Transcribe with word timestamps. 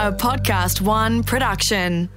a 0.00 0.10
Podcast 0.10 0.80
One 0.80 1.22
production. 1.22 2.08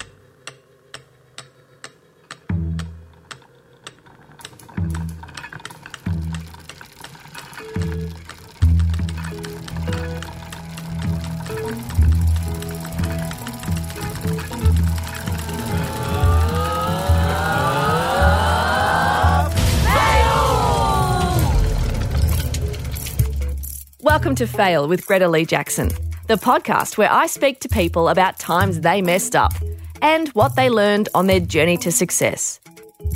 Welcome 24.00 24.36
to 24.36 24.47
Fail 24.47 24.88
with 24.88 25.05
Greta 25.05 25.27
Lee 25.27 25.43
Jackson, 25.43 25.89
the 26.27 26.35
podcast 26.35 26.97
where 26.97 27.11
I 27.11 27.27
speak 27.27 27.59
to 27.61 27.69
people 27.69 28.07
about 28.09 28.39
times 28.39 28.81
they 28.81 29.01
messed 29.01 29.36
up 29.36 29.54
and 30.01 30.29
what 30.29 30.55
they 30.55 30.69
learned 30.69 31.09
on 31.14 31.27
their 31.27 31.39
journey 31.39 31.77
to 31.77 31.91
success. 31.91 32.59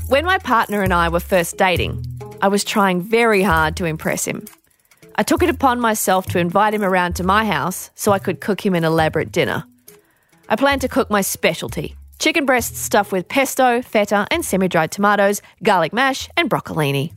When 0.09 0.25
my 0.25 0.37
partner 0.37 0.81
and 0.81 0.93
I 0.93 1.09
were 1.09 1.19
first 1.19 1.57
dating, 1.57 2.05
I 2.41 2.49
was 2.49 2.63
trying 2.63 3.01
very 3.01 3.41
hard 3.41 3.77
to 3.77 3.85
impress 3.85 4.25
him. 4.25 4.45
I 5.15 5.23
took 5.23 5.41
it 5.41 5.49
upon 5.49 5.79
myself 5.79 6.25
to 6.27 6.39
invite 6.39 6.73
him 6.73 6.83
around 6.83 7.15
to 7.15 7.23
my 7.23 7.45
house 7.45 7.89
so 7.95 8.11
I 8.11 8.19
could 8.19 8.41
cook 8.41 8.65
him 8.65 8.75
an 8.75 8.83
elaborate 8.83 9.31
dinner. 9.31 9.63
I 10.49 10.55
planned 10.55 10.81
to 10.81 10.87
cook 10.87 11.09
my 11.09 11.21
specialty 11.21 11.95
chicken 12.19 12.45
breasts 12.45 12.79
stuffed 12.79 13.11
with 13.11 13.27
pesto, 13.27 13.81
feta, 13.81 14.27
and 14.31 14.43
semi 14.43 14.67
dried 14.67 14.91
tomatoes, 14.91 15.41
garlic 15.63 15.93
mash, 15.93 16.29
and 16.35 16.49
broccolini. 16.49 17.13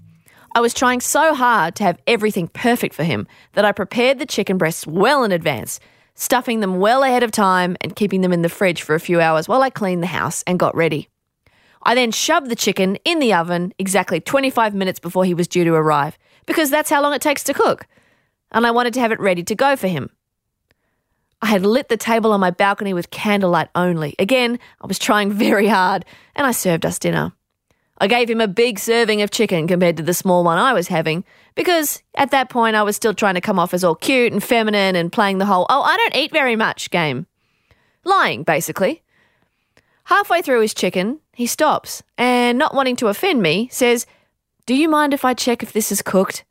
I 0.52 0.60
was 0.60 0.74
trying 0.74 1.00
so 1.00 1.32
hard 1.32 1.76
to 1.76 1.84
have 1.84 2.00
everything 2.08 2.48
perfect 2.48 2.94
for 2.94 3.04
him 3.04 3.28
that 3.52 3.64
I 3.64 3.70
prepared 3.70 4.18
the 4.18 4.26
chicken 4.26 4.58
breasts 4.58 4.84
well 4.84 5.22
in 5.22 5.30
advance, 5.30 5.78
stuffing 6.14 6.58
them 6.58 6.78
well 6.80 7.04
ahead 7.04 7.22
of 7.22 7.30
time 7.30 7.76
and 7.80 7.94
keeping 7.94 8.20
them 8.20 8.32
in 8.32 8.42
the 8.42 8.48
fridge 8.48 8.82
for 8.82 8.96
a 8.96 9.00
few 9.00 9.20
hours 9.20 9.46
while 9.46 9.62
I 9.62 9.70
cleaned 9.70 10.02
the 10.02 10.08
house 10.08 10.42
and 10.48 10.58
got 10.58 10.74
ready. 10.74 11.08
I 11.84 11.94
then 11.94 12.10
shoved 12.10 12.50
the 12.50 12.56
chicken 12.56 12.96
in 13.04 13.20
the 13.20 13.32
oven 13.32 13.72
exactly 13.78 14.20
25 14.20 14.74
minutes 14.74 14.98
before 14.98 15.24
he 15.24 15.34
was 15.34 15.46
due 15.46 15.64
to 15.64 15.72
arrive, 15.72 16.18
because 16.46 16.68
that's 16.68 16.90
how 16.90 17.00
long 17.00 17.14
it 17.14 17.22
takes 17.22 17.44
to 17.44 17.54
cook. 17.54 17.86
And 18.50 18.66
I 18.66 18.72
wanted 18.72 18.94
to 18.94 19.00
have 19.00 19.12
it 19.12 19.20
ready 19.20 19.44
to 19.44 19.54
go 19.54 19.76
for 19.76 19.86
him. 19.86 20.10
I 21.40 21.46
had 21.46 21.64
lit 21.64 21.88
the 21.88 21.96
table 21.96 22.32
on 22.32 22.40
my 22.40 22.50
balcony 22.50 22.92
with 22.92 23.10
candlelight 23.10 23.68
only. 23.76 24.16
Again, 24.18 24.58
I 24.80 24.88
was 24.88 24.98
trying 24.98 25.32
very 25.46 25.68
hard, 25.68 26.04
and 26.34 26.44
I 26.44 26.50
served 26.50 26.84
us 26.84 26.98
dinner. 26.98 27.32
I 28.02 28.06
gave 28.06 28.30
him 28.30 28.40
a 28.40 28.48
big 28.48 28.78
serving 28.78 29.20
of 29.20 29.30
chicken 29.30 29.68
compared 29.68 29.98
to 29.98 30.02
the 30.02 30.14
small 30.14 30.42
one 30.42 30.56
I 30.56 30.72
was 30.72 30.88
having, 30.88 31.22
because 31.54 32.02
at 32.14 32.30
that 32.30 32.48
point 32.48 32.74
I 32.74 32.82
was 32.82 32.96
still 32.96 33.12
trying 33.12 33.34
to 33.34 33.42
come 33.42 33.58
off 33.58 33.74
as 33.74 33.84
all 33.84 33.94
cute 33.94 34.32
and 34.32 34.42
feminine 34.42 34.96
and 34.96 35.12
playing 35.12 35.36
the 35.36 35.44
whole, 35.44 35.66
oh, 35.68 35.82
I 35.82 35.98
don't 35.98 36.16
eat 36.16 36.32
very 36.32 36.56
much 36.56 36.90
game. 36.90 37.26
Lying, 38.04 38.42
basically. 38.42 39.02
Halfway 40.04 40.40
through 40.40 40.62
his 40.62 40.72
chicken, 40.72 41.20
he 41.34 41.46
stops 41.46 42.02
and, 42.16 42.58
not 42.58 42.74
wanting 42.74 42.96
to 42.96 43.08
offend 43.08 43.42
me, 43.42 43.68
says, 43.70 44.06
Do 44.64 44.74
you 44.74 44.88
mind 44.88 45.12
if 45.12 45.24
I 45.24 45.34
check 45.34 45.62
if 45.62 45.74
this 45.74 45.92
is 45.92 46.00
cooked? 46.00 46.44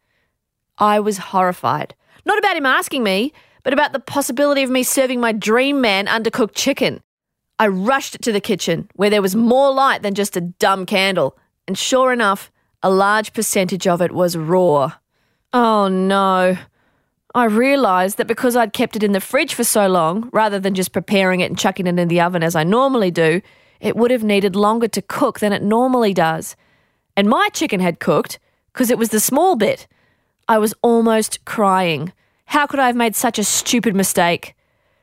I 0.78 1.00
was 1.00 1.18
horrified. 1.18 1.96
Not 2.26 2.38
about 2.38 2.58
him 2.58 2.68
asking 2.68 3.04
me, 3.04 3.34
but 3.64 3.74
about 3.74 3.92
the 3.92 4.00
possibility 4.00 4.62
of 4.62 4.70
me 4.70 4.84
serving 4.84 5.20
my 5.20 5.32
dream 5.32 5.82
man 5.82 6.06
undercooked 6.06 6.54
chicken. 6.54 7.02
I 7.60 7.68
rushed 7.68 8.22
to 8.22 8.32
the 8.32 8.40
kitchen 8.40 8.90
where 8.96 9.10
there 9.10 9.22
was 9.22 9.36
more 9.36 9.74
light 9.74 10.02
than 10.02 10.16
just 10.16 10.38
a 10.38 10.42
dumb 10.42 10.86
candle, 10.86 11.38
and 11.68 11.78
sure 11.78 12.14
enough, 12.14 12.52
a 12.82 12.90
large 12.90 13.34
percentage 13.34 13.86
of 13.86 14.02
it 14.02 14.14
was 14.14 14.38
raw. 14.38 14.94
Oh 15.52 15.90
no. 15.90 16.58
I 17.36 17.46
realised 17.46 18.18
that 18.18 18.28
because 18.28 18.56
I'd 18.56 18.74
kept 18.74 18.96
it 18.96 19.04
in 19.04 19.12
the 19.12 19.20
fridge 19.20 19.54
for 19.54 19.66
so 19.66 19.88
long, 19.88 20.30
rather 20.32 20.58
than 20.58 20.74
just 20.74 20.94
preparing 20.94 21.42
it 21.42 21.50
and 21.50 21.60
chucking 21.60 21.86
it 21.86 22.00
in 22.00 22.08
the 22.08 22.22
oven 22.22 22.44
as 22.44 22.56
I 22.56 22.64
normally 22.64 23.12
do, 23.12 23.42
it 23.80 23.96
would 23.96 24.10
have 24.10 24.24
needed 24.24 24.56
longer 24.56 24.88
to 24.88 25.02
cook 25.02 25.40
than 25.40 25.54
it 25.54 25.62
normally 25.62 26.14
does. 26.14 26.56
And 27.16 27.28
my 27.28 27.50
chicken 27.54 27.82
had 27.82 28.00
cooked 28.00 28.40
because 28.74 28.90
it 28.90 28.98
was 28.98 29.10
the 29.10 29.20
small 29.20 29.56
bit. 29.56 29.86
I 30.48 30.58
was 30.58 30.74
almost 30.82 31.44
crying. 31.46 32.14
How 32.46 32.66
could 32.66 32.80
I 32.80 32.88
have 32.88 32.96
made 32.96 33.16
such 33.16 33.38
a 33.38 33.44
stupid 33.44 33.96
mistake? 33.96 34.56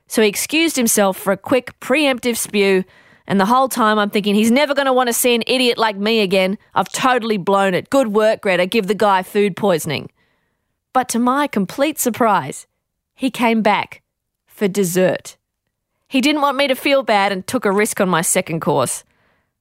So 0.06 0.22
he 0.22 0.28
excused 0.28 0.76
himself 0.76 1.16
for 1.16 1.32
a 1.32 1.36
quick 1.36 1.78
preemptive 1.80 2.36
spew, 2.36 2.84
and 3.26 3.40
the 3.40 3.46
whole 3.46 3.68
time 3.68 3.98
I'm 3.98 4.10
thinking 4.10 4.34
he's 4.34 4.52
never 4.52 4.74
going 4.74 4.86
to 4.86 4.92
want 4.92 5.08
to 5.08 5.12
see 5.12 5.34
an 5.34 5.42
idiot 5.46 5.78
like 5.78 5.96
me 5.96 6.20
again. 6.20 6.58
I've 6.74 6.90
totally 6.92 7.38
blown 7.38 7.74
it. 7.74 7.90
Good 7.90 8.08
work, 8.08 8.42
Greta. 8.42 8.66
Give 8.66 8.86
the 8.86 8.94
guy 8.94 9.22
food 9.22 9.56
poisoning. 9.56 10.10
But 10.92 11.08
to 11.10 11.18
my 11.18 11.46
complete 11.46 11.98
surprise, 11.98 12.66
he 13.14 13.30
came 13.30 13.62
back 13.62 14.02
for 14.46 14.68
dessert. 14.68 15.36
He 16.08 16.20
didn't 16.20 16.42
want 16.42 16.56
me 16.56 16.68
to 16.68 16.74
feel 16.74 17.02
bad 17.02 17.32
and 17.32 17.46
took 17.46 17.64
a 17.64 17.72
risk 17.72 18.00
on 18.00 18.08
my 18.08 18.22
second 18.22 18.60
course. 18.60 19.02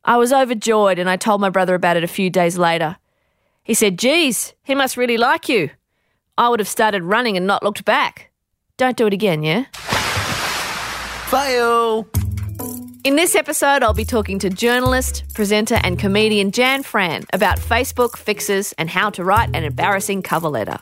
I 0.04 0.18
was 0.18 0.32
overjoyed 0.32 1.00
and 1.00 1.10
I 1.10 1.18
told 1.18 1.42
my 1.42 1.50
brother 1.50 1.74
about 1.74 1.98
it 1.98 2.04
a 2.04 2.08
few 2.08 2.30
days 2.30 2.58
later. 2.58 2.98
He 3.64 3.74
said, 3.74 3.98
Geez, 3.98 4.54
he 4.64 4.76
must 4.76 4.96
really 4.96 5.18
like 5.18 5.50
you. 5.50 5.72
I 6.38 6.50
would 6.50 6.60
have 6.60 6.68
started 6.68 7.04
running 7.04 7.36
and 7.36 7.48
not 7.48 7.64
looked 7.64 7.84
back. 7.84 8.30
Don't 8.78 8.96
do 8.96 9.08
it 9.08 9.14
again, 9.14 9.42
yeah? 9.42 9.66
Fail! 11.28 12.08
In 13.04 13.16
this 13.16 13.34
episode, 13.34 13.82
I'll 13.82 13.96
be 13.96 14.06
talking 14.06 14.38
to 14.40 14.50
journalist, 14.50 15.24
presenter, 15.34 15.80
and 15.84 15.98
comedian 15.98 16.52
Jan 16.52 16.84
Fran 16.84 17.24
about 17.34 17.58
Facebook 17.58 18.16
fixes 18.16 18.74
and 18.74 18.90
how 18.92 19.10
to 19.10 19.24
write 19.24 19.50
an 19.56 19.64
embarrassing 19.64 20.22
cover 20.22 20.50
letter. 20.50 20.78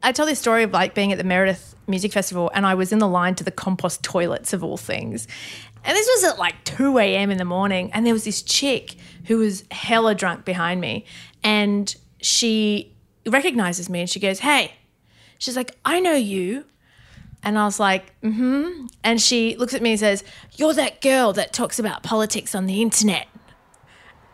I 0.00 0.12
tell 0.12 0.26
this 0.26 0.38
story 0.38 0.62
of 0.62 0.72
like 0.72 0.94
being 0.94 1.10
at 1.10 1.18
the 1.18 1.24
Meredith 1.24 1.74
Music 1.88 2.12
Festival 2.12 2.52
and 2.54 2.64
I 2.66 2.74
was 2.74 2.92
in 2.92 3.00
the 3.00 3.08
line 3.08 3.34
to 3.34 3.44
the 3.44 3.50
compost 3.50 4.04
toilets 4.04 4.52
of 4.52 4.62
all 4.62 4.76
things. 4.76 5.26
And 5.84 5.96
this 5.96 6.06
was 6.06 6.32
at 6.32 6.38
like 6.38 6.62
2 6.64 6.98
a.m. 6.98 7.32
in 7.32 7.38
the 7.38 7.44
morning. 7.44 7.90
And 7.92 8.06
there 8.06 8.14
was 8.14 8.24
this 8.24 8.42
chick 8.42 8.94
who 9.26 9.38
was 9.38 9.64
hella 9.72 10.14
drunk 10.14 10.44
behind 10.44 10.80
me. 10.80 11.04
And 11.42 11.92
she 12.20 12.94
recognizes 13.26 13.90
me 13.90 14.00
and 14.02 14.08
she 14.08 14.20
goes, 14.20 14.38
Hey, 14.38 14.72
she's 15.38 15.56
like, 15.56 15.76
I 15.84 15.98
know 15.98 16.14
you. 16.14 16.64
And 17.42 17.58
I 17.58 17.64
was 17.64 17.80
like, 17.80 18.18
mm 18.20 18.34
hmm. 18.34 18.86
And 19.02 19.20
she 19.20 19.56
looks 19.56 19.74
at 19.74 19.82
me 19.82 19.90
and 19.90 20.00
says, 20.00 20.24
You're 20.56 20.74
that 20.74 21.00
girl 21.00 21.32
that 21.32 21.52
talks 21.52 21.78
about 21.78 22.02
politics 22.02 22.54
on 22.54 22.66
the 22.66 22.80
internet. 22.80 23.26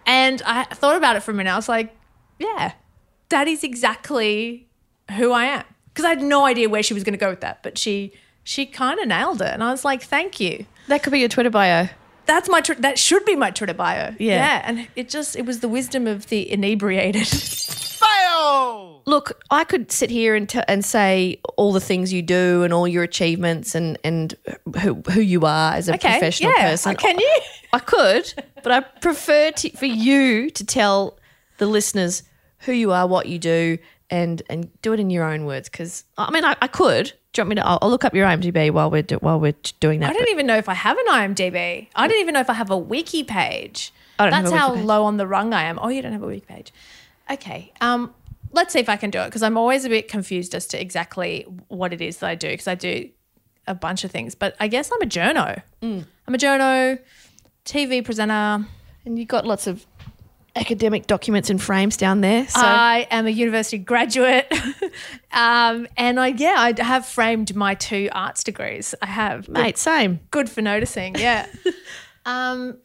And 0.07 0.43
I 0.45 0.65
thought 0.65 0.97
about 0.97 1.17
it 1.17 1.23
for 1.23 1.31
a 1.31 1.35
minute. 1.35 1.53
I 1.53 1.57
was 1.57 1.69
like, 1.69 1.97
Yeah, 2.39 2.73
that 3.31 3.49
is 3.49 3.65
exactly 3.65 4.69
who 5.17 5.33
I 5.33 5.45
am. 5.45 5.65
Because 5.89 6.05
I 6.05 6.11
had 6.11 6.23
no 6.23 6.45
idea 6.45 6.69
where 6.69 6.83
she 6.83 6.95
was 6.95 7.03
going 7.03 7.15
to 7.15 7.19
go 7.19 7.31
with 7.31 7.41
that. 7.41 7.63
But 7.63 7.79
she 7.79 8.13
she 8.45 8.67
kind 8.67 8.99
of 9.01 9.09
nailed 9.09 9.43
it. 9.43 9.49
And 9.49 9.63
I 9.65 9.71
was 9.71 9.85
like, 9.85 10.03
Thank 10.03 10.41
you. 10.41 10.67
That 10.89 11.03
could 11.03 11.13
be 11.13 11.21
your 11.21 11.29
Twitter 11.29 11.51
bio. 11.51 11.89
That's 12.27 12.49
my, 12.51 12.61
tw- 12.61 12.81
that 12.83 12.99
should 12.99 13.25
be 13.25 13.37
my 13.37 13.51
Twitter 13.51 13.73
bio. 13.73 14.15
Yeah. 14.19 14.37
Yeah. 14.37 14.63
And 14.67 14.89
it 14.97 15.09
just, 15.09 15.35
it 15.35 15.47
was 15.47 15.61
the 15.61 15.69
wisdom 15.69 16.07
of 16.07 16.27
the 16.27 16.51
inebriated. 16.51 17.27
Fail! 18.33 19.03
Look, 19.07 19.41
I 19.51 19.65
could 19.65 19.91
sit 19.91 20.11
here 20.11 20.35
and, 20.35 20.49
t- 20.49 20.61
and 20.69 20.85
say 20.85 21.41
all 21.57 21.73
the 21.73 21.81
things 21.81 22.13
you 22.13 22.23
do 22.23 22.63
and 22.63 22.73
all 22.73 22.87
your 22.87 23.03
achievements 23.03 23.75
and, 23.75 23.99
and 24.05 24.35
who, 24.81 24.95
who 25.11 25.21
you 25.21 25.47
are 25.47 25.75
as 25.75 25.89
a 25.89 25.95
Okay, 25.95 26.11
professional 26.11 26.53
yeah. 26.57 26.71
person. 26.71 26.97
Can 26.97 27.19
you? 27.19 27.41
I 27.73 27.79
could, 27.79 28.33
but 28.63 28.73
I 28.73 28.81
prefer 28.81 29.51
to, 29.53 29.71
for 29.71 29.87
you 29.87 30.51
to 30.51 30.65
tell 30.65 31.19
the 31.59 31.67
listeners 31.67 32.23
who 32.61 32.73
you 32.73 32.93
are, 32.93 33.07
what 33.07 33.27
you 33.27 33.39
do, 33.39 33.79
and 34.11 34.41
and 34.49 34.71
do 34.81 34.93
it 34.95 35.01
in 35.01 35.11
your 35.11 35.25
own 35.25 35.45
words. 35.45 35.69
Because 35.69 36.05
I 36.17 36.31
mean, 36.31 36.45
I, 36.45 36.57
I 36.63 36.67
could. 36.67 37.13
Do 37.33 37.41
you 37.41 37.45
want 37.45 37.49
me 37.51 37.55
to? 37.57 37.67
I'll, 37.67 37.79
I'll 37.83 37.91
look 37.91 38.05
up 38.05 38.15
your 38.15 38.27
IMDb 38.27 38.71
while 38.71 38.91
we're 38.91 39.03
do, 39.03 39.17
while 39.17 39.39
we're 39.39 39.55
doing 39.81 40.01
that. 40.01 40.11
I 40.11 40.13
don't 40.15 40.29
even 40.31 40.47
know 40.47 40.57
if 40.57 40.69
I 40.69 40.75
have 40.75 40.97
an 40.97 41.07
IMDb. 41.09 41.89
I 41.95 42.09
don't 42.09 42.19
even 42.19 42.33
know 42.35 42.41
if 42.41 42.49
I 42.51 42.55
have 42.55 42.71
a 42.71 42.77
wiki 42.79 43.23
page. 43.23 43.93
I 44.19 44.25
don't 44.25 44.33
have 44.33 44.45
That's 44.45 44.55
a 44.55 44.59
how 44.59 44.75
page. 44.75 44.85
low 44.85 45.05
on 45.05 45.19
the 45.19 45.27
rung 45.27 45.53
I 45.53 45.65
am. 45.65 45.79
Oh, 45.81 45.89
you 45.89 46.01
don't 46.03 46.13
have 46.13 46.23
a 46.23 46.27
wiki 46.27 46.45
page. 46.47 46.73
Okay. 47.31 47.71
Um, 47.83 48.15
let's 48.53 48.73
see 48.73 48.79
if 48.79 48.89
I 48.89 48.97
can 48.97 49.11
do 49.11 49.21
it 49.21 49.27
because 49.27 49.43
I'm 49.43 49.57
always 49.57 49.85
a 49.85 49.89
bit 49.89 50.09
confused 50.09 50.55
as 50.55 50.67
to 50.69 50.81
exactly 50.81 51.43
what 51.69 51.93
it 51.93 52.01
is 52.01 52.19
that 52.19 52.31
I 52.31 52.35
do 52.35 52.49
because 52.49 52.69
I 52.69 52.75
do 52.75 53.11
a 53.67 53.75
bunch 53.75 54.05
of 54.05 54.11
things. 54.11 54.35
But 54.35 54.57
I 54.59 54.69
guess 54.69 54.91
I'm 54.93 55.03
a 55.03 55.07
journo. 55.07 55.63
Mm. 55.83 56.07
I'm 56.27 56.35
a 56.35 56.39
journo, 56.39 56.99
TV 57.65 58.05
presenter. 58.05 58.67
and 59.05 59.19
you've 59.19 59.29
got 59.29 59.47
lots 59.47 59.67
of 59.67 59.87
academic 60.57 61.07
documents 61.07 61.51
and 61.51 61.63
frames 61.63 61.97
down 61.97 62.21
there. 62.21 62.47
So 62.49 62.61
I 62.61 63.07
am 63.11 63.27
a 63.27 63.31
university 63.31 63.79
graduate, 63.79 64.53
um, 65.33 65.87
and 65.97 66.19
I 66.19 66.29
yeah 66.29 66.57
I 66.59 66.83
have 66.83 67.07
framed 67.07 67.55
my 67.55 67.75
two 67.75 68.09
arts 68.13 68.43
degrees. 68.43 68.95
I 69.01 69.07
have 69.07 69.49
mate, 69.49 69.79
same. 69.79 70.21
good 70.31 70.51
for 70.51 70.63
noticing. 70.63 71.15
Yeah. 71.15 71.47
um, 72.27 72.79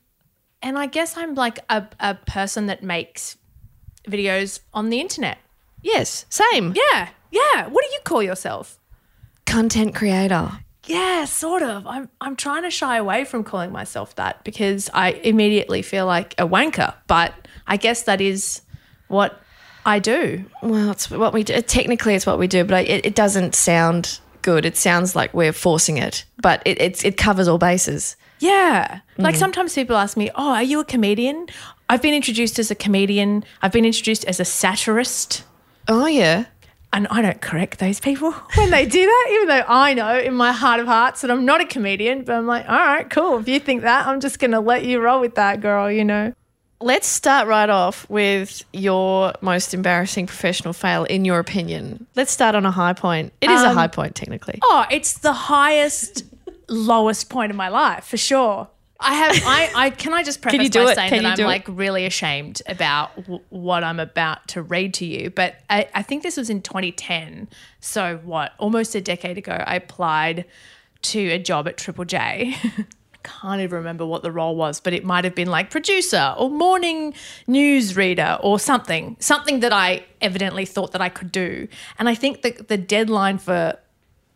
and 0.61 0.77
I 0.77 0.85
guess 0.85 1.17
I'm 1.17 1.35
like 1.35 1.59
a, 1.69 1.85
a 1.99 2.15
person 2.15 2.67
that 2.67 2.83
makes 2.83 3.37
videos 4.07 4.61
on 4.73 4.89
the 4.89 4.99
internet. 5.01 5.37
Yes, 5.83 6.25
same. 6.29 6.73
Yeah. 6.75 7.09
Yeah. 7.31 7.67
What 7.67 7.83
do 7.83 7.91
you 7.91 7.99
call 8.03 8.23
yourself? 8.23 8.79
Content 9.45 9.93
creator. 9.93 10.51
Yeah, 10.85 11.25
sort 11.25 11.63
of. 11.63 11.87
I'm 11.87 12.09
I'm 12.19 12.35
trying 12.35 12.63
to 12.63 12.71
shy 12.71 12.97
away 12.97 13.25
from 13.25 13.43
calling 13.43 13.71
myself 13.71 14.15
that 14.15 14.43
because 14.43 14.89
I 14.93 15.11
immediately 15.11 15.81
feel 15.81 16.05
like 16.05 16.33
a 16.37 16.47
wanker, 16.47 16.93
but 17.07 17.33
I 17.67 17.77
guess 17.77 18.03
that 18.03 18.19
is 18.19 18.61
what 19.07 19.39
I 19.85 19.99
do. 19.99 20.45
Well, 20.61 20.91
it's 20.91 21.09
what 21.09 21.33
we 21.33 21.43
do. 21.43 21.61
Technically, 21.61 22.15
it's 22.15 22.25
what 22.25 22.39
we 22.39 22.47
do, 22.47 22.63
but 22.63 22.75
I- 22.75 22.81
it, 22.81 23.05
it 23.05 23.15
doesn't 23.15 23.55
sound 23.55 24.19
good. 24.41 24.65
It 24.65 24.75
sounds 24.75 25.15
like 25.15 25.33
we're 25.33 25.53
forcing 25.53 25.97
it, 25.97 26.25
but 26.41 26.61
it 26.65 26.79
it's, 26.81 27.03
it 27.03 27.17
covers 27.17 27.47
all 27.47 27.57
bases. 27.57 28.15
Yeah. 28.39 28.99
Like 29.17 29.35
mm. 29.35 29.39
sometimes 29.39 29.73
people 29.73 29.95
ask 29.95 30.17
me, 30.17 30.29
Oh, 30.35 30.49
are 30.49 30.63
you 30.63 30.81
a 30.81 30.85
comedian? 30.85 31.47
I've 31.89 32.01
been 32.01 32.13
introduced 32.13 32.59
as 32.59 32.69
a 32.71 32.75
comedian. 32.75 33.45
I've 33.61 33.71
been 33.71 33.85
introduced 33.85 34.25
as 34.25 34.39
a 34.39 34.45
satirist. 34.45 35.43
Oh 35.87 36.05
yeah. 36.05 36.45
And 36.91 37.07
I 37.09 37.23
don't 37.23 37.41
correct 37.41 37.79
those 37.79 37.99
people 37.99 38.31
when 38.55 38.69
they 38.69 38.85
do 38.85 39.03
that, 39.05 39.29
even 39.33 39.47
though 39.47 39.63
I 39.67 39.93
know 39.95 40.19
in 40.19 40.35
my 40.35 40.51
heart 40.51 40.79
of 40.79 40.85
hearts 40.85 41.21
that 41.21 41.31
I'm 41.31 41.43
not 41.43 41.59
a 41.59 41.65
comedian. 41.65 42.23
But 42.23 42.35
I'm 42.35 42.45
like, 42.45 42.69
all 42.69 42.75
right, 42.77 43.09
cool. 43.09 43.39
If 43.39 43.47
you 43.47 43.59
think 43.59 43.81
that, 43.81 44.05
I'm 44.05 44.19
just 44.19 44.37
going 44.39 44.51
to 44.51 44.59
let 44.59 44.85
you 44.85 44.99
roll 45.01 45.19
with 45.19 45.33
that, 45.35 45.59
girl, 45.59 45.91
you 45.91 46.05
know? 46.05 46.33
Let's 46.79 47.07
start 47.07 47.47
right 47.47 47.69
off 47.69 48.07
with 48.09 48.63
your 48.73 49.33
most 49.41 49.73
embarrassing 49.73 50.27
professional 50.27 50.73
fail, 50.73 51.05
in 51.05 51.25
your 51.25 51.39
opinion. 51.39 52.05
Let's 52.15 52.31
start 52.31 52.53
on 52.55 52.65
a 52.65 52.71
high 52.71 52.93
point. 52.93 53.33
It 53.41 53.49
is 53.49 53.63
a 53.63 53.69
Um, 53.69 53.75
high 53.75 53.87
point, 53.87 54.13
technically. 54.15 54.59
Oh, 54.61 54.85
it's 54.91 55.13
the 55.17 55.33
highest, 55.33 56.25
lowest 56.67 57.29
point 57.29 57.49
of 57.51 57.55
my 57.55 57.69
life 57.69 58.03
for 58.05 58.17
sure. 58.17 58.67
I 59.03 59.13
have. 59.13 59.35
I. 59.45 59.71
I 59.75 59.89
can. 59.89 60.13
I 60.13 60.23
just 60.23 60.41
preface 60.43 60.63
you 60.63 60.69
do 60.69 60.85
by 60.85 60.91
it? 60.91 60.95
saying 60.95 61.09
Can 61.09 61.23
that 61.23 61.39
I'm 61.39 61.45
it? 61.45 61.47
like 61.47 61.65
really 61.67 62.05
ashamed 62.05 62.61
about 62.67 63.15
w- 63.17 63.41
what 63.49 63.83
I'm 63.83 63.99
about 63.99 64.47
to 64.49 64.61
read 64.61 64.93
to 64.95 65.05
you. 65.05 65.29
But 65.29 65.55
I, 65.69 65.87
I 65.93 66.01
think 66.01 66.23
this 66.23 66.37
was 66.37 66.49
in 66.49 66.61
2010. 66.61 67.49
So 67.79 68.19
what? 68.23 68.53
Almost 68.59 68.95
a 68.95 69.01
decade 69.01 69.37
ago, 69.37 69.63
I 69.65 69.75
applied 69.75 70.45
to 71.03 71.19
a 71.31 71.39
job 71.39 71.67
at 71.67 71.77
Triple 71.77 72.05
J. 72.05 72.55
Can't 73.23 73.61
even 73.61 73.77
remember 73.77 74.05
what 74.05 74.21
the 74.21 74.31
role 74.33 74.55
was, 74.55 74.81
but 74.81 74.91
it 74.91 75.05
might 75.05 75.23
have 75.23 75.33
been 75.33 75.47
like 75.49 75.69
producer 75.69 76.35
or 76.37 76.49
morning 76.49 77.13
news 77.47 77.95
reader 77.95 78.37
or 78.41 78.59
something, 78.59 79.15
something 79.19 79.61
that 79.61 79.71
I 79.71 80.03
evidently 80.19 80.65
thought 80.65 80.91
that 80.91 81.01
I 81.01 81.07
could 81.07 81.31
do. 81.31 81.69
And 81.97 82.09
I 82.09 82.15
think 82.15 82.41
the 82.41 82.51
the 82.51 82.77
deadline 82.77 83.37
for 83.37 83.77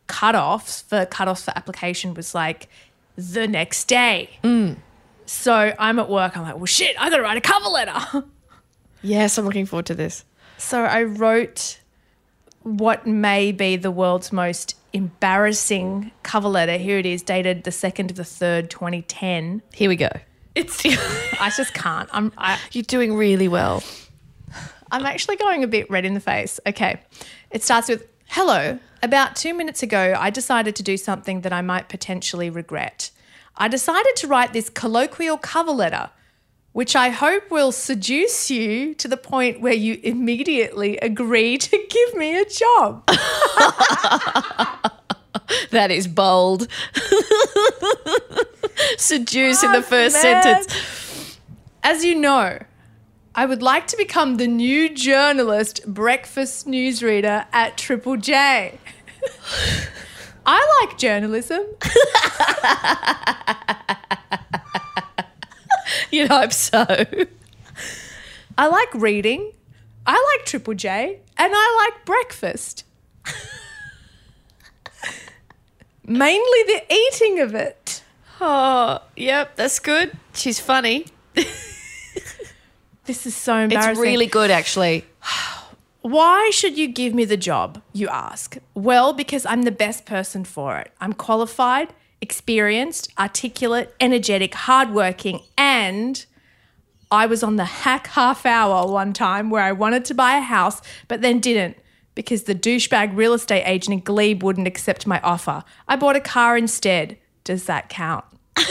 cutoffs 0.07 0.83
for 0.85 1.05
cutoffs 1.05 1.43
for 1.43 1.51
application 1.57 2.13
was 2.13 2.33
like 2.33 2.69
the 3.17 3.47
next 3.47 3.85
day. 3.85 4.29
Mm. 4.43 4.77
So 5.25 5.73
I'm 5.77 5.99
at 5.99 6.09
work. 6.09 6.37
I'm 6.37 6.43
like, 6.43 6.55
well, 6.55 6.65
shit, 6.65 6.95
I 6.99 7.09
got 7.09 7.17
to 7.17 7.23
write 7.23 7.37
a 7.37 7.41
cover 7.41 7.69
letter. 7.69 8.23
Yes, 9.03 9.37
I'm 9.37 9.45
looking 9.45 9.67
forward 9.67 9.85
to 9.85 9.95
this. 9.95 10.25
so 10.57 10.81
I 10.83 11.03
wrote 11.03 11.79
what 12.63 13.05
may 13.05 13.51
be 13.51 13.75
the 13.75 13.91
world's 13.91 14.33
most 14.33 14.75
embarrassing 14.91 16.11
cover 16.23 16.47
letter. 16.47 16.77
Here 16.77 16.97
it 16.97 17.05
is, 17.05 17.21
dated 17.21 17.63
the 17.63 17.71
second 17.71 18.09
of 18.09 18.17
the 18.17 18.23
third, 18.25 18.71
2010. 18.71 19.61
Here 19.71 19.87
we 19.87 19.95
go. 19.95 20.09
It's 20.55 20.83
I 21.39 21.51
just 21.55 21.75
can't. 21.75 22.09
I'm. 22.11 22.33
I, 22.39 22.59
you're 22.71 22.83
doing 22.83 23.15
really 23.15 23.47
well. 23.47 23.83
I'm 24.91 25.05
actually 25.05 25.35
going 25.35 25.63
a 25.63 25.67
bit 25.67 25.89
red 25.91 26.03
in 26.03 26.15
the 26.15 26.19
face. 26.19 26.59
Okay. 26.65 26.99
It 27.51 27.63
starts 27.63 27.89
with 27.89 28.07
Hello. 28.29 28.79
About 29.03 29.35
two 29.35 29.53
minutes 29.53 29.83
ago, 29.83 30.15
I 30.17 30.29
decided 30.29 30.75
to 30.75 30.83
do 30.83 30.97
something 30.97 31.41
that 31.41 31.53
I 31.53 31.61
might 31.61 31.89
potentially 31.89 32.49
regret. 32.49 33.11
I 33.55 33.67
decided 33.67 34.15
to 34.17 34.27
write 34.27 34.53
this 34.53 34.69
colloquial 34.69 35.37
cover 35.37 35.71
letter, 35.71 36.09
which 36.73 36.95
I 36.95 37.09
hope 37.09 37.49
will 37.51 37.71
seduce 37.71 38.49
you 38.51 38.93
to 38.95 39.07
the 39.07 39.17
point 39.17 39.61
where 39.61 39.73
you 39.73 39.99
immediately 40.03 40.97
agree 40.97 41.57
to 41.57 41.85
give 41.89 42.13
me 42.15 42.39
a 42.39 42.45
job. 42.45 43.09
That 45.71 45.91
is 45.91 46.07
bold. 46.07 46.67
Seduce 48.97 49.63
in 49.63 49.71
the 49.71 49.81
first 49.81 50.21
man. 50.21 50.43
sentence. 50.43 51.37
As 51.83 52.03
you 52.03 52.15
know, 52.15 52.59
I 53.37 53.45
would 53.45 53.61
like 53.61 53.85
to 53.89 53.97
become 53.97 54.37
the 54.37 54.47
new 54.47 54.89
journalist 54.89 55.81
breakfast 55.85 56.65
newsreader 56.65 57.45
at 57.53 57.77
Triple 57.77 58.17
J. 58.17 58.79
I 60.43 60.81
like 60.81 60.97
journalism. 60.97 61.61
You'd 66.09 66.29
hope 66.29 66.51
so. 66.51 66.83
I 68.57 68.67
like 68.69 68.91
reading. 68.95 69.51
I 70.07 70.35
like 70.35 70.47
Triple 70.47 70.73
J. 70.73 71.19
And 71.37 71.53
I 71.55 71.85
like 71.93 72.05
breakfast. 72.05 72.85
Mainly 76.03 76.63
the 76.65 76.81
eating 76.91 77.39
of 77.41 77.53
it. 77.53 78.01
Oh, 78.41 79.03
yep, 79.15 79.55
that's 79.55 79.77
good. 79.77 80.17
She's 80.33 80.59
funny. 80.59 81.05
This 83.07 83.25
is 83.25 83.35
so 83.35 83.55
embarrassing. 83.55 83.91
It's 83.91 83.99
really 83.99 84.27
good, 84.27 84.51
actually. 84.51 85.05
Why 86.01 86.51
should 86.53 86.77
you 86.77 86.87
give 86.89 87.13
me 87.13 87.23
the 87.23 87.37
job, 87.37 87.81
you 87.93 88.09
ask? 88.09 88.57
Well, 88.73 89.13
because 89.13 89.45
I'm 89.45 89.63
the 89.63 89.71
best 89.71 90.05
person 90.05 90.43
for 90.43 90.77
it. 90.77 90.91
I'm 90.99 91.13
qualified, 91.13 91.93
experienced, 92.21 93.11
articulate, 93.17 93.95
energetic, 93.99 94.53
hardworking, 94.55 95.41
and 95.57 96.25
I 97.09 97.25
was 97.25 97.43
on 97.43 97.55
the 97.55 97.65
hack 97.65 98.07
half 98.07 98.45
hour 98.45 98.91
one 98.91 99.13
time 99.13 99.49
where 99.49 99.63
I 99.63 99.71
wanted 99.71 100.03
to 100.05 100.13
buy 100.13 100.35
a 100.37 100.41
house 100.41 100.81
but 101.07 101.21
then 101.21 101.39
didn't 101.39 101.77
because 102.13 102.43
the 102.43 102.55
douchebag 102.55 103.15
real 103.15 103.33
estate 103.33 103.63
agent 103.65 103.93
in 103.93 103.99
Glebe 104.01 104.43
wouldn't 104.43 104.67
accept 104.67 105.07
my 105.07 105.21
offer. 105.21 105.63
I 105.87 105.95
bought 105.95 106.17
a 106.17 106.21
car 106.21 106.57
instead. 106.57 107.17
Does 107.45 107.65
that 107.65 107.87
count? 107.87 108.25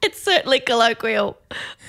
It's 0.00 0.22
certainly 0.22 0.60
colloquial. 0.60 1.36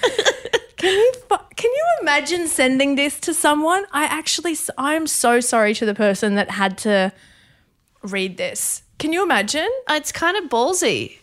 Can 0.80 0.94
you 0.94 1.12
can 1.58 1.72
you 1.72 1.86
imagine 2.02 2.48
sending 2.48 2.96
this 2.96 3.20
to 3.22 3.34
someone? 3.34 3.86
I 3.92 4.06
actually 4.06 4.58
I 4.78 4.96
am 4.96 5.08
so 5.08 5.42
sorry 5.42 5.74
to 5.76 5.86
the 5.86 5.94
person 5.94 6.36
that 6.36 6.50
had 6.50 6.78
to 6.80 7.12
read 8.02 8.38
this. 8.38 8.82
Can 8.98 9.12
you 9.12 9.22
imagine? 9.22 9.70
Uh, 9.88 9.96
it's 9.96 10.14
kind 10.14 10.38
of 10.38 10.50
ballsy. 10.50 11.18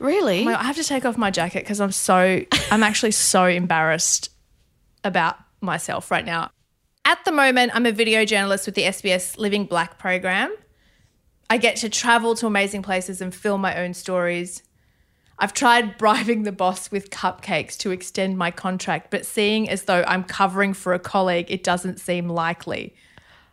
Really? 0.00 0.44
I 0.48 0.64
have 0.64 0.74
to 0.76 0.84
take 0.84 1.04
off 1.04 1.16
my 1.16 1.30
jacket 1.30 1.60
because 1.60 1.80
I'm 1.80 1.92
so 1.92 2.40
I'm 2.72 2.82
actually 2.82 3.12
so 3.12 3.44
embarrassed 3.44 4.30
about 5.04 5.38
myself 5.60 6.10
right 6.10 6.26
now. 6.26 6.50
At 7.04 7.24
the 7.24 7.30
moment, 7.32 7.70
I'm 7.74 7.86
a 7.86 7.92
video 7.92 8.24
journalist 8.24 8.66
with 8.66 8.74
the 8.74 8.82
SBS 8.82 9.38
Living 9.38 9.64
Black 9.64 9.98
program. 9.98 10.52
I 11.48 11.58
get 11.58 11.76
to 11.76 11.88
travel 11.88 12.34
to 12.36 12.48
amazing 12.48 12.82
places 12.82 13.20
and 13.20 13.32
film 13.32 13.60
my 13.60 13.78
own 13.78 13.94
stories. 13.94 14.62
I've 15.38 15.52
tried 15.52 15.98
bribing 15.98 16.42
the 16.42 16.52
boss 16.52 16.90
with 16.90 17.10
cupcakes 17.10 17.76
to 17.78 17.90
extend 17.90 18.38
my 18.38 18.50
contract, 18.50 19.10
but 19.10 19.26
seeing 19.26 19.68
as 19.68 19.84
though 19.84 20.04
I'm 20.06 20.24
covering 20.24 20.74
for 20.74 20.94
a 20.94 20.98
colleague, 20.98 21.46
it 21.50 21.64
doesn't 21.64 21.98
seem 21.98 22.28
likely. 22.28 22.94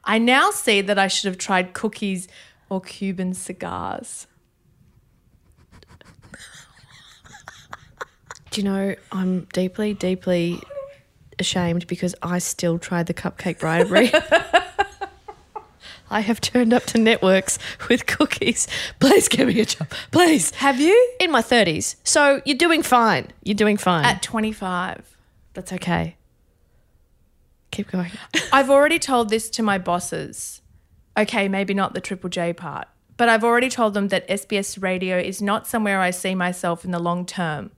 I 0.03 0.17
now 0.17 0.51
see 0.51 0.81
that 0.81 0.97
I 0.97 1.07
should 1.07 1.27
have 1.27 1.37
tried 1.37 1.73
cookies 1.73 2.27
or 2.69 2.81
Cuban 2.81 3.33
cigars. 3.33 4.27
Do 8.51 8.61
you 8.61 8.63
know, 8.63 8.95
I'm 9.11 9.41
deeply, 9.53 9.93
deeply 9.93 10.59
ashamed 11.37 11.85
because 11.87 12.15
I 12.21 12.39
still 12.39 12.79
tried 12.79 13.05
the 13.05 13.13
cupcake 13.13 13.59
bribery. 13.59 14.11
I 16.09 16.21
have 16.21 16.41
turned 16.41 16.73
up 16.73 16.83
to 16.85 16.97
networks 16.97 17.59
with 17.87 18.05
cookies. 18.05 18.67
Please 18.99 19.27
give 19.27 19.47
me 19.47 19.59
a 19.59 19.65
job. 19.65 19.87
Please. 20.11 20.51
Have 20.55 20.79
you? 20.79 21.13
In 21.19 21.31
my 21.31 21.41
30s. 21.41 21.95
So 22.03 22.41
you're 22.45 22.57
doing 22.57 22.83
fine. 22.83 23.27
You're 23.43 23.55
doing 23.55 23.77
fine. 23.77 24.05
At 24.05 24.21
25. 24.21 25.17
That's 25.53 25.73
okay. 25.73 26.15
Keep 27.71 27.91
going. 27.91 28.11
I've 28.53 28.69
already 28.69 28.99
told 28.99 29.29
this 29.29 29.49
to 29.51 29.63
my 29.63 29.77
bosses. 29.77 30.61
Okay, 31.17 31.47
maybe 31.47 31.73
not 31.73 31.93
the 31.93 32.01
Triple 32.01 32.29
J 32.29 32.53
part, 32.53 32.87
but 33.17 33.29
I've 33.29 33.43
already 33.43 33.69
told 33.69 33.93
them 33.93 34.07
that 34.07 34.27
SBS 34.27 34.81
radio 34.81 35.17
is 35.17 35.41
not 35.41 35.67
somewhere 35.67 35.99
I 35.99 36.11
see 36.11 36.33
myself 36.33 36.85
in 36.85 36.91
the 36.91 36.99
long 36.99 37.25
term. 37.25 37.71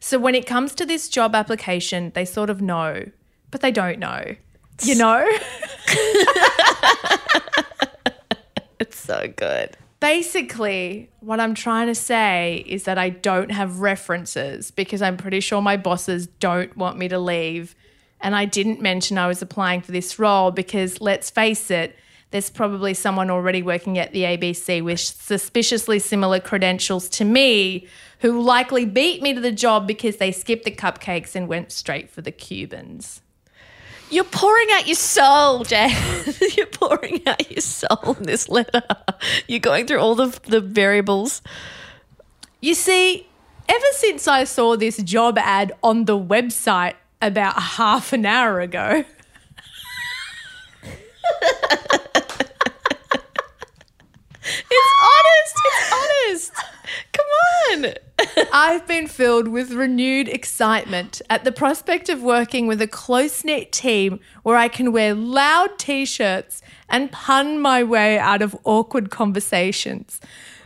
So 0.00 0.18
when 0.18 0.34
it 0.34 0.46
comes 0.46 0.74
to 0.74 0.84
this 0.84 1.08
job 1.08 1.34
application, 1.34 2.10
they 2.14 2.24
sort 2.24 2.50
of 2.50 2.60
know, 2.60 3.04
but 3.52 3.60
they 3.60 3.70
don't 3.70 4.00
know. 4.00 4.34
You 4.82 4.96
know? 4.96 5.30
It's 8.82 8.98
so 8.98 9.32
good. 9.36 9.76
Basically, 10.00 11.08
what 11.20 11.38
I'm 11.38 11.54
trying 11.54 11.86
to 11.86 11.94
say 11.94 12.64
is 12.66 12.82
that 12.82 12.98
I 12.98 13.10
don't 13.10 13.52
have 13.52 13.78
references 13.78 14.72
because 14.72 15.00
I'm 15.00 15.16
pretty 15.16 15.38
sure 15.38 15.62
my 15.62 15.76
bosses 15.76 16.26
don't 16.26 16.76
want 16.76 16.98
me 16.98 17.06
to 17.06 17.18
leave. 17.20 17.76
And 18.20 18.34
I 18.34 18.44
didn't 18.44 18.80
mention 18.80 19.18
I 19.18 19.28
was 19.28 19.40
applying 19.40 19.82
for 19.82 19.92
this 19.92 20.18
role 20.18 20.50
because 20.50 21.00
let's 21.00 21.30
face 21.30 21.70
it, 21.70 21.96
there's 22.32 22.50
probably 22.50 22.92
someone 22.92 23.30
already 23.30 23.62
working 23.62 23.98
at 23.98 24.12
the 24.12 24.24
ABC 24.24 24.82
with 24.82 24.98
suspiciously 24.98 26.00
similar 26.00 26.40
credentials 26.40 27.08
to 27.10 27.24
me 27.24 27.86
who 28.18 28.42
likely 28.42 28.84
beat 28.84 29.22
me 29.22 29.32
to 29.32 29.40
the 29.40 29.52
job 29.52 29.86
because 29.86 30.16
they 30.16 30.32
skipped 30.32 30.64
the 30.64 30.70
cupcakes 30.70 31.36
and 31.36 31.46
went 31.46 31.70
straight 31.72 32.10
for 32.10 32.20
the 32.20 32.32
Cubans. 32.32 33.21
You're 34.12 34.24
pouring 34.24 34.68
out 34.72 34.86
your 34.86 34.94
soul, 34.94 35.64
Jay. 35.64 35.88
You're 36.54 36.66
pouring 36.66 37.26
out 37.26 37.50
your 37.50 37.62
soul 37.62 38.14
in 38.18 38.24
this 38.24 38.46
letter. 38.46 38.82
You're 39.48 39.58
going 39.58 39.86
through 39.86 40.00
all 40.00 40.14
the, 40.14 40.38
the 40.48 40.60
variables. 40.60 41.40
You 42.60 42.74
see, 42.74 43.26
ever 43.70 43.86
since 43.92 44.28
I 44.28 44.44
saw 44.44 44.76
this 44.76 44.98
job 44.98 45.38
ad 45.38 45.72
on 45.82 46.04
the 46.04 46.18
website 46.18 46.92
about 47.22 47.54
half 47.54 48.12
an 48.12 48.26
hour 48.26 48.60
ago, 48.60 49.02
it's 50.82 51.72
honest. 55.08 55.56
It's 55.64 55.92
honest. 55.94 56.52
I've 58.52 58.86
been 58.86 59.06
filled 59.06 59.48
with 59.48 59.72
renewed 59.72 60.28
excitement 60.28 61.22
at 61.30 61.44
the 61.44 61.52
prospect 61.52 62.08
of 62.08 62.22
working 62.22 62.66
with 62.66 62.80
a 62.80 62.86
close 62.86 63.44
knit 63.44 63.72
team 63.72 64.20
where 64.42 64.56
I 64.56 64.68
can 64.68 64.92
wear 64.92 65.14
loud 65.14 65.78
t 65.78 66.04
shirts 66.04 66.62
and 66.88 67.10
pun 67.10 67.60
my 67.60 67.82
way 67.82 68.18
out 68.18 68.42
of 68.42 68.56
awkward 68.64 69.10
conversations, 69.10 70.20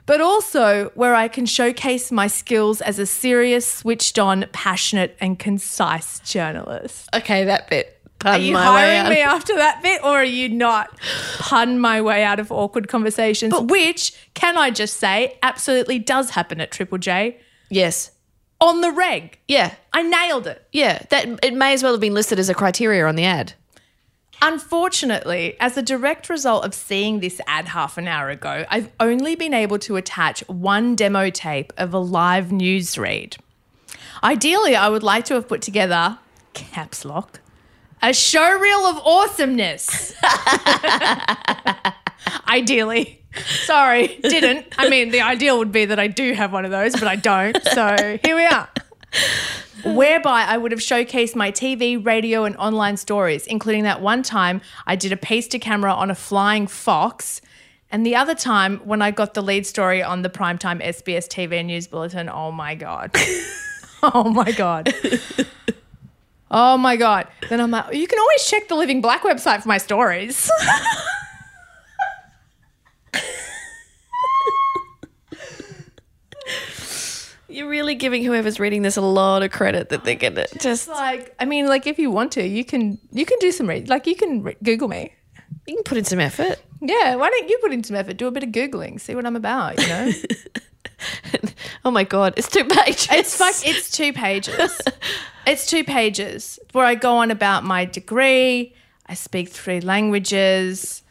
but 0.04 0.20
also 0.20 0.90
where 0.94 1.14
I 1.14 1.28
can 1.28 1.46
showcase 1.46 2.10
my 2.12 2.26
skills 2.26 2.80
as 2.80 2.98
a 2.98 3.06
serious, 3.06 3.66
switched 3.66 4.18
on, 4.18 4.46
passionate, 4.52 5.16
and 5.20 5.38
concise 5.38 6.20
journalist. 6.20 7.08
Okay, 7.14 7.44
that 7.44 7.70
bit. 7.70 7.95
Are 8.26 8.30
Pardon 8.32 8.46
you 8.46 8.56
hiring 8.56 9.08
me 9.08 9.20
after 9.20 9.54
that 9.54 9.82
bit, 9.82 10.02
or 10.02 10.10
are 10.10 10.24
you 10.24 10.48
not? 10.48 10.90
Pun 11.38 11.78
my 11.78 12.00
way 12.02 12.24
out 12.24 12.40
of 12.40 12.50
awkward 12.50 12.88
conversations, 12.88 13.52
but, 13.52 13.68
which, 13.68 14.12
can 14.34 14.58
I 14.58 14.70
just 14.70 14.96
say, 14.96 15.38
absolutely 15.44 16.00
does 16.00 16.30
happen 16.30 16.60
at 16.60 16.72
Triple 16.72 16.98
J 16.98 17.38
Yes. 17.70 18.10
on 18.60 18.80
the 18.80 18.90
reg. 18.90 19.38
Yeah. 19.46 19.74
I 19.92 20.02
nailed 20.02 20.48
it. 20.48 20.66
Yeah. 20.72 21.02
That 21.10 21.38
it 21.44 21.54
may 21.54 21.72
as 21.72 21.84
well 21.84 21.92
have 21.92 22.00
been 22.00 22.14
listed 22.14 22.40
as 22.40 22.48
a 22.48 22.54
criteria 22.54 23.06
on 23.06 23.14
the 23.14 23.24
ad. 23.24 23.52
Unfortunately, 24.42 25.56
as 25.60 25.76
a 25.76 25.82
direct 25.82 26.28
result 26.28 26.64
of 26.64 26.74
seeing 26.74 27.20
this 27.20 27.40
ad 27.46 27.68
half 27.68 27.96
an 27.96 28.06
hour 28.08 28.28
ago, 28.28 28.64
I've 28.68 28.90
only 29.00 29.34
been 29.36 29.54
able 29.54 29.78
to 29.80 29.96
attach 29.96 30.40
one 30.48 30.94
demo 30.96 31.30
tape 31.30 31.72
of 31.78 31.94
a 31.94 31.98
live 31.98 32.50
news 32.52 32.98
read. 32.98 33.36
Ideally, 34.22 34.74
I 34.76 34.88
would 34.88 35.02
like 35.02 35.24
to 35.26 35.34
have 35.34 35.48
put 35.48 35.62
together, 35.62 36.18
caps 36.54 37.04
lock, 37.04 37.40
a 38.02 38.08
showreel 38.08 38.90
of 38.90 38.96
awesomeness. 39.04 40.14
Ideally. 42.48 43.22
Sorry, 43.64 44.18
didn't. 44.22 44.66
I 44.78 44.88
mean, 44.88 45.10
the 45.10 45.20
ideal 45.20 45.58
would 45.58 45.70
be 45.70 45.84
that 45.84 45.98
I 45.98 46.06
do 46.06 46.32
have 46.32 46.54
one 46.54 46.64
of 46.64 46.70
those, 46.70 46.94
but 46.94 47.06
I 47.06 47.16
don't. 47.16 47.62
So 47.64 48.18
here 48.24 48.34
we 48.34 48.46
are 48.46 48.66
whereby 49.84 50.42
I 50.42 50.56
would 50.56 50.72
have 50.72 50.80
showcased 50.80 51.36
my 51.36 51.52
TV, 51.52 52.04
radio, 52.04 52.44
and 52.44 52.56
online 52.56 52.96
stories, 52.96 53.46
including 53.46 53.84
that 53.84 54.00
one 54.00 54.22
time 54.22 54.60
I 54.86 54.96
did 54.96 55.12
a 55.12 55.16
piece 55.16 55.48
to 55.48 55.58
camera 55.58 55.92
on 55.92 56.10
a 56.10 56.14
flying 56.14 56.66
fox. 56.66 57.40
And 57.90 58.04
the 58.04 58.16
other 58.16 58.34
time 58.34 58.80
when 58.84 59.00
I 59.00 59.10
got 59.10 59.34
the 59.34 59.42
lead 59.42 59.66
story 59.66 60.02
on 60.02 60.22
the 60.22 60.28
primetime 60.28 60.82
SBS 60.82 61.28
TV 61.28 61.64
news 61.64 61.86
bulletin. 61.86 62.28
Oh 62.28 62.50
my 62.50 62.74
God. 62.74 63.14
oh 64.02 64.28
my 64.28 64.50
God. 64.52 64.92
Oh 66.50 66.76
my 66.78 66.96
God. 66.96 67.26
Then 67.48 67.60
I'm 67.60 67.70
like, 67.70 67.94
you 67.94 68.06
can 68.06 68.18
always 68.18 68.44
check 68.46 68.68
the 68.68 68.76
Living 68.76 69.00
Black 69.00 69.22
website 69.22 69.62
for 69.62 69.68
my 69.68 69.78
stories. 69.78 70.50
You're 77.48 77.68
really 77.68 77.94
giving 77.94 78.24
whoever's 78.24 78.58
reading 78.58 78.82
this 78.82 78.96
a 78.96 79.00
lot 79.00 79.42
of 79.42 79.52
credit 79.52 79.88
that 79.90 80.04
they're 80.04 80.16
gonna 80.16 80.46
just 80.58 80.88
like, 80.88 81.34
I 81.38 81.44
mean, 81.44 81.68
like 81.68 81.86
if 81.86 81.98
you 81.98 82.10
want 82.10 82.32
to, 82.32 82.44
you 82.46 82.64
can 82.64 82.98
you 83.12 83.24
can 83.24 83.38
do 83.38 83.52
some 83.52 83.68
read. 83.68 83.88
Like 83.88 84.06
you 84.06 84.16
can 84.16 84.42
re- 84.42 84.56
Google 84.62 84.88
me. 84.88 85.12
you 85.66 85.74
can 85.76 85.84
put 85.84 85.96
in 85.96 86.04
some 86.04 86.18
effort. 86.18 86.60
Yeah, 86.82 87.14
why 87.14 87.30
don't 87.30 87.48
you 87.48 87.58
put 87.62 87.72
in 87.72 87.84
some 87.84 87.96
effort, 87.96 88.16
do 88.16 88.26
a 88.26 88.30
bit 88.32 88.42
of 88.42 88.50
googling, 88.50 89.00
see 89.00 89.14
what 89.14 89.24
I'm 89.24 89.36
about, 89.36 89.80
you 89.80 89.86
know? 89.88 90.10
Oh 91.86 91.92
my 91.92 92.02
god, 92.02 92.34
it's 92.36 92.48
two 92.48 92.64
pages. 92.64 93.06
it's 93.12 93.36
fuck 93.36 93.54
it's 93.64 93.92
two 93.92 94.12
pages. 94.12 94.80
it's 95.46 95.66
two 95.66 95.84
pages 95.84 96.58
where 96.72 96.84
I 96.84 96.96
go 96.96 97.18
on 97.18 97.30
about 97.30 97.62
my 97.62 97.84
degree, 97.84 98.74
I 99.06 99.14
speak 99.14 99.50
three 99.50 99.80
languages. 99.80 101.04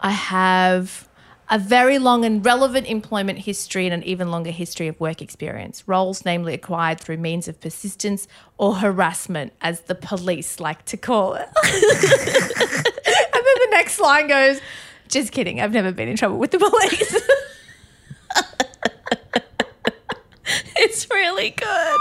I 0.00 0.10
have 0.10 1.08
a 1.48 1.60
very 1.60 2.00
long 2.00 2.24
and 2.24 2.44
relevant 2.44 2.88
employment 2.88 3.38
history 3.38 3.86
and 3.86 3.94
an 3.94 4.02
even 4.02 4.32
longer 4.32 4.50
history 4.50 4.88
of 4.88 4.98
work 4.98 5.22
experience, 5.22 5.86
roles 5.86 6.24
namely 6.24 6.52
acquired 6.52 6.98
through 6.98 7.18
means 7.18 7.46
of 7.46 7.60
persistence 7.60 8.26
or 8.58 8.74
harassment, 8.74 9.52
as 9.60 9.82
the 9.82 9.94
police 9.94 10.58
like 10.58 10.84
to 10.86 10.96
call 10.96 11.34
it. 11.34 11.46
and 11.62 13.44
then 13.44 13.44
the 13.44 13.68
next 13.70 14.00
line 14.00 14.26
goes, 14.26 14.60
just 15.06 15.30
kidding, 15.30 15.60
I've 15.60 15.72
never 15.72 15.92
been 15.92 16.08
in 16.08 16.16
trouble 16.16 16.38
with 16.38 16.50
the 16.50 16.58
police. 16.58 17.22
It's 20.76 21.04
really 21.42 21.54
good. 21.56 22.00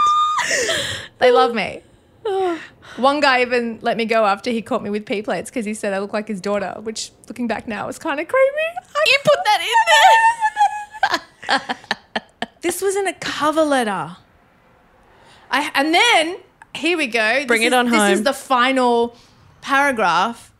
They 1.19 1.31
love 1.31 1.53
me. 1.53 1.81
One 2.97 3.19
guy 3.19 3.41
even 3.41 3.79
let 3.81 3.97
me 3.97 4.05
go 4.05 4.25
after 4.25 4.51
he 4.51 4.61
caught 4.61 4.83
me 4.83 4.89
with 4.89 5.05
P 5.05 5.21
plates 5.21 5.49
because 5.49 5.65
he 5.65 5.73
said 5.73 5.93
I 5.93 5.99
look 5.99 6.13
like 6.13 6.27
his 6.27 6.41
daughter, 6.41 6.75
which 6.81 7.11
looking 7.27 7.47
back 7.47 7.67
now 7.67 7.87
is 7.87 7.97
kind 7.97 8.19
of 8.19 8.27
creepy. 8.27 9.07
You 9.07 9.17
put 9.23 9.39
that 9.45 9.61
in 9.61 11.59
there. 11.59 11.77
This 12.61 12.79
was 12.79 12.95
in 12.95 13.07
a 13.07 13.13
cover 13.13 13.63
letter. 13.63 14.17
I 15.49 15.71
and 15.73 15.91
then 15.95 16.37
here 16.75 16.95
we 16.95 17.07
go. 17.07 17.43
Bring 17.47 17.61
This 17.61 17.67
it 17.67 17.73
is- 17.73 17.73
on 17.73 17.89
This 17.89 18.19
is 18.19 18.23
the 18.23 18.33
final 18.33 19.15
paragraph. 19.61 20.53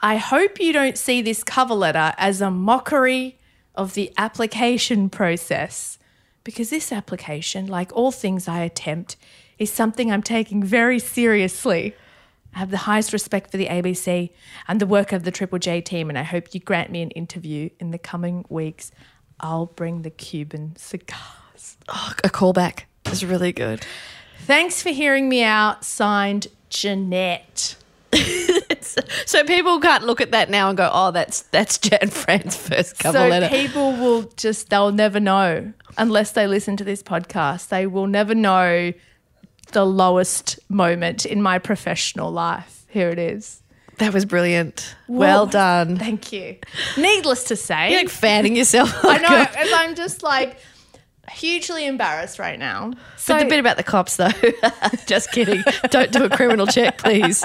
I 0.00 0.16
hope 0.16 0.58
you 0.58 0.72
don't 0.72 0.96
see 0.96 1.20
this 1.20 1.44
cover 1.44 1.74
letter 1.74 2.14
as 2.16 2.40
a 2.40 2.50
mockery 2.50 3.38
of 3.74 3.92
the 3.92 4.10
application 4.16 5.10
process. 5.10 5.98
Because 6.44 6.70
this 6.70 6.92
application, 6.92 7.66
like 7.66 7.90
all 7.94 8.12
things 8.12 8.46
I 8.46 8.60
attempt, 8.60 9.16
is 9.58 9.72
something 9.72 10.12
I'm 10.12 10.22
taking 10.22 10.62
very 10.62 10.98
seriously. 10.98 11.94
I 12.54 12.58
have 12.58 12.70
the 12.70 12.78
highest 12.78 13.12
respect 13.12 13.50
for 13.50 13.56
the 13.56 13.66
ABC 13.66 14.30
and 14.68 14.80
the 14.80 14.86
work 14.86 15.12
of 15.12 15.24
the 15.24 15.30
Triple 15.30 15.58
J 15.58 15.80
team, 15.80 16.08
and 16.08 16.18
I 16.18 16.22
hope 16.22 16.54
you 16.54 16.60
grant 16.60 16.90
me 16.90 17.02
an 17.02 17.10
interview 17.10 17.70
in 17.80 17.90
the 17.90 17.98
coming 17.98 18.44
weeks. 18.48 18.92
I'll 19.40 19.66
bring 19.66 20.02
the 20.02 20.10
Cuban 20.10 20.76
cigars. 20.76 21.76
Oh, 21.88 22.12
a 22.22 22.28
callback. 22.28 22.84
is 23.06 23.24
really 23.24 23.52
good. 23.52 23.84
Thanks 24.40 24.82
for 24.82 24.90
hearing 24.90 25.28
me 25.28 25.42
out. 25.42 25.84
Signed, 25.84 26.48
Jeanette. 26.68 27.76
So 29.26 29.42
people 29.44 29.80
can't 29.80 30.04
look 30.04 30.20
at 30.20 30.30
that 30.32 30.50
now 30.50 30.68
and 30.68 30.76
go, 30.76 30.88
"Oh, 30.92 31.10
that's 31.10 31.42
that's 31.42 31.78
Jan 31.78 32.08
Fran's 32.10 32.56
first 32.56 32.98
cover 32.98 33.18
so 33.18 33.28
letter." 33.28 33.48
people 33.48 33.92
will 33.92 34.22
just, 34.36 34.70
they'll 34.70 34.92
never 34.92 35.18
know 35.18 35.72
unless 35.98 36.32
they 36.32 36.46
listen 36.46 36.76
to 36.76 36.84
this 36.84 37.02
podcast. 37.02 37.68
They 37.68 37.86
will 37.86 38.06
never 38.06 38.34
know 38.34 38.92
the 39.72 39.84
lowest 39.84 40.58
moment 40.68 41.26
in 41.26 41.42
my 41.42 41.58
professional 41.58 42.30
life. 42.30 42.84
Here 42.88 43.08
it 43.08 43.18
is. 43.18 43.62
that 43.98 44.12
was 44.12 44.24
brilliant. 44.24 44.94
Well 45.08 45.46
done. 45.46 45.96
Thank 45.96 46.32
you. 46.32 46.56
Needless 46.96 47.44
to 47.44 47.56
say, 47.56 47.90
You're 47.90 48.00
like 48.00 48.08
fanning 48.10 48.54
yourself. 48.56 48.92
I 49.04 49.18
know, 49.18 49.46
and 49.58 49.74
I'm 49.74 49.94
just 49.94 50.22
like 50.22 50.58
hugely 51.32 51.86
embarrassed 51.86 52.38
right 52.38 52.58
now. 52.58 52.92
So 53.16 53.34
But 53.34 53.44
the 53.44 53.48
bit 53.48 53.58
about 53.60 53.76
the 53.78 53.82
cops, 53.82 54.16
though. 54.16 54.28
Just 55.06 55.32
kidding. 55.32 55.64
Don't 55.90 56.12
do 56.12 56.24
a 56.24 56.28
criminal 56.28 56.66
check, 56.66 56.98
please. 56.98 57.42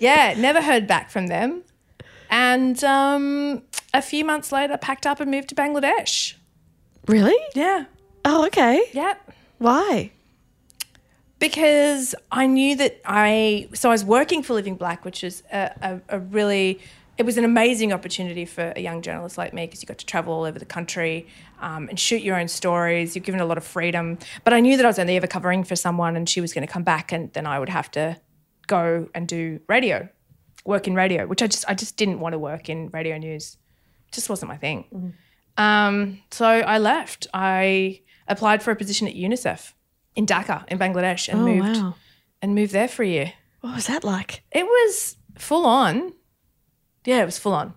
Yeah, 0.00 0.34
never 0.36 0.60
heard 0.60 0.86
back 0.86 1.10
from 1.10 1.28
them. 1.28 1.62
And 2.30 2.82
um, 2.84 3.62
a 3.94 4.02
few 4.02 4.24
months 4.24 4.52
later, 4.52 4.76
packed 4.76 5.06
up 5.06 5.20
and 5.20 5.30
moved 5.30 5.48
to 5.50 5.54
Bangladesh. 5.54 6.34
Really? 7.06 7.36
Yeah. 7.54 7.86
Oh, 8.24 8.46
okay. 8.46 8.84
Yep. 8.92 9.32
Why? 9.58 10.12
because 11.38 12.14
I 12.32 12.46
knew 12.46 12.76
that 12.76 13.00
I 13.04 13.68
so 13.74 13.90
I 13.90 13.92
was 13.92 14.04
working 14.04 14.42
for 14.42 14.54
Living 14.54 14.74
Black, 14.74 15.04
which 15.04 15.22
is 15.22 15.42
a, 15.52 15.70
a, 16.08 16.16
a 16.16 16.18
really 16.18 16.80
it 17.16 17.26
was 17.26 17.36
an 17.36 17.44
amazing 17.44 17.92
opportunity 17.92 18.44
for 18.44 18.72
a 18.76 18.80
young 18.80 19.02
journalist 19.02 19.36
like 19.36 19.52
me 19.52 19.66
because 19.66 19.82
you 19.82 19.86
got 19.86 19.98
to 19.98 20.06
travel 20.06 20.32
all 20.32 20.44
over 20.44 20.58
the 20.58 20.64
country 20.64 21.26
um, 21.60 21.88
and 21.88 21.98
shoot 21.98 22.22
your 22.22 22.38
own 22.38 22.46
stories. 22.46 23.16
You're 23.16 23.24
given 23.24 23.40
a 23.40 23.44
lot 23.44 23.58
of 23.58 23.64
freedom, 23.64 24.18
but 24.44 24.52
I 24.52 24.60
knew 24.60 24.76
that 24.76 24.86
I 24.86 24.88
was 24.88 25.00
only 25.00 25.16
ever 25.16 25.26
covering 25.26 25.64
for 25.64 25.74
someone, 25.74 26.14
and 26.14 26.28
she 26.28 26.40
was 26.40 26.52
going 26.52 26.66
to 26.66 26.72
come 26.72 26.84
back, 26.84 27.10
and 27.10 27.32
then 27.32 27.44
I 27.46 27.58
would 27.58 27.70
have 27.70 27.90
to 27.92 28.18
go 28.68 29.08
and 29.14 29.26
do 29.26 29.60
radio, 29.68 30.08
work 30.64 30.86
in 30.86 30.94
radio, 30.94 31.26
which 31.26 31.42
I 31.42 31.48
just 31.48 31.64
I 31.68 31.74
just 31.74 31.96
didn't 31.96 32.20
want 32.20 32.34
to 32.34 32.38
work 32.38 32.68
in 32.68 32.88
radio 32.92 33.18
news. 33.18 33.56
It 34.08 34.14
just 34.14 34.30
wasn't 34.30 34.48
my 34.50 34.56
thing. 34.56 35.14
Um, 35.56 36.20
so 36.30 36.46
I 36.46 36.78
left. 36.78 37.26
I 37.34 38.02
applied 38.28 38.62
for 38.62 38.70
a 38.70 38.76
position 38.76 39.08
at 39.08 39.14
UNICEF 39.14 39.72
in 40.14 40.24
Dhaka 40.26 40.66
in 40.68 40.78
Bangladesh 40.78 41.28
and 41.28 41.40
Oh, 41.40 41.44
moved 41.46 41.80
wow. 41.82 41.94
and 42.42 42.54
moved 42.54 42.72
there 42.72 42.88
for 42.88 43.02
a 43.02 43.08
year. 43.08 43.32
What 43.60 43.74
was 43.74 43.86
that 43.88 44.04
like? 44.04 44.44
It 44.52 44.64
was 44.64 45.16
full 45.36 45.66
on. 45.66 46.12
Yeah, 47.04 47.22
it 47.22 47.26
was 47.26 47.38
full 47.38 47.54
on. 47.54 47.74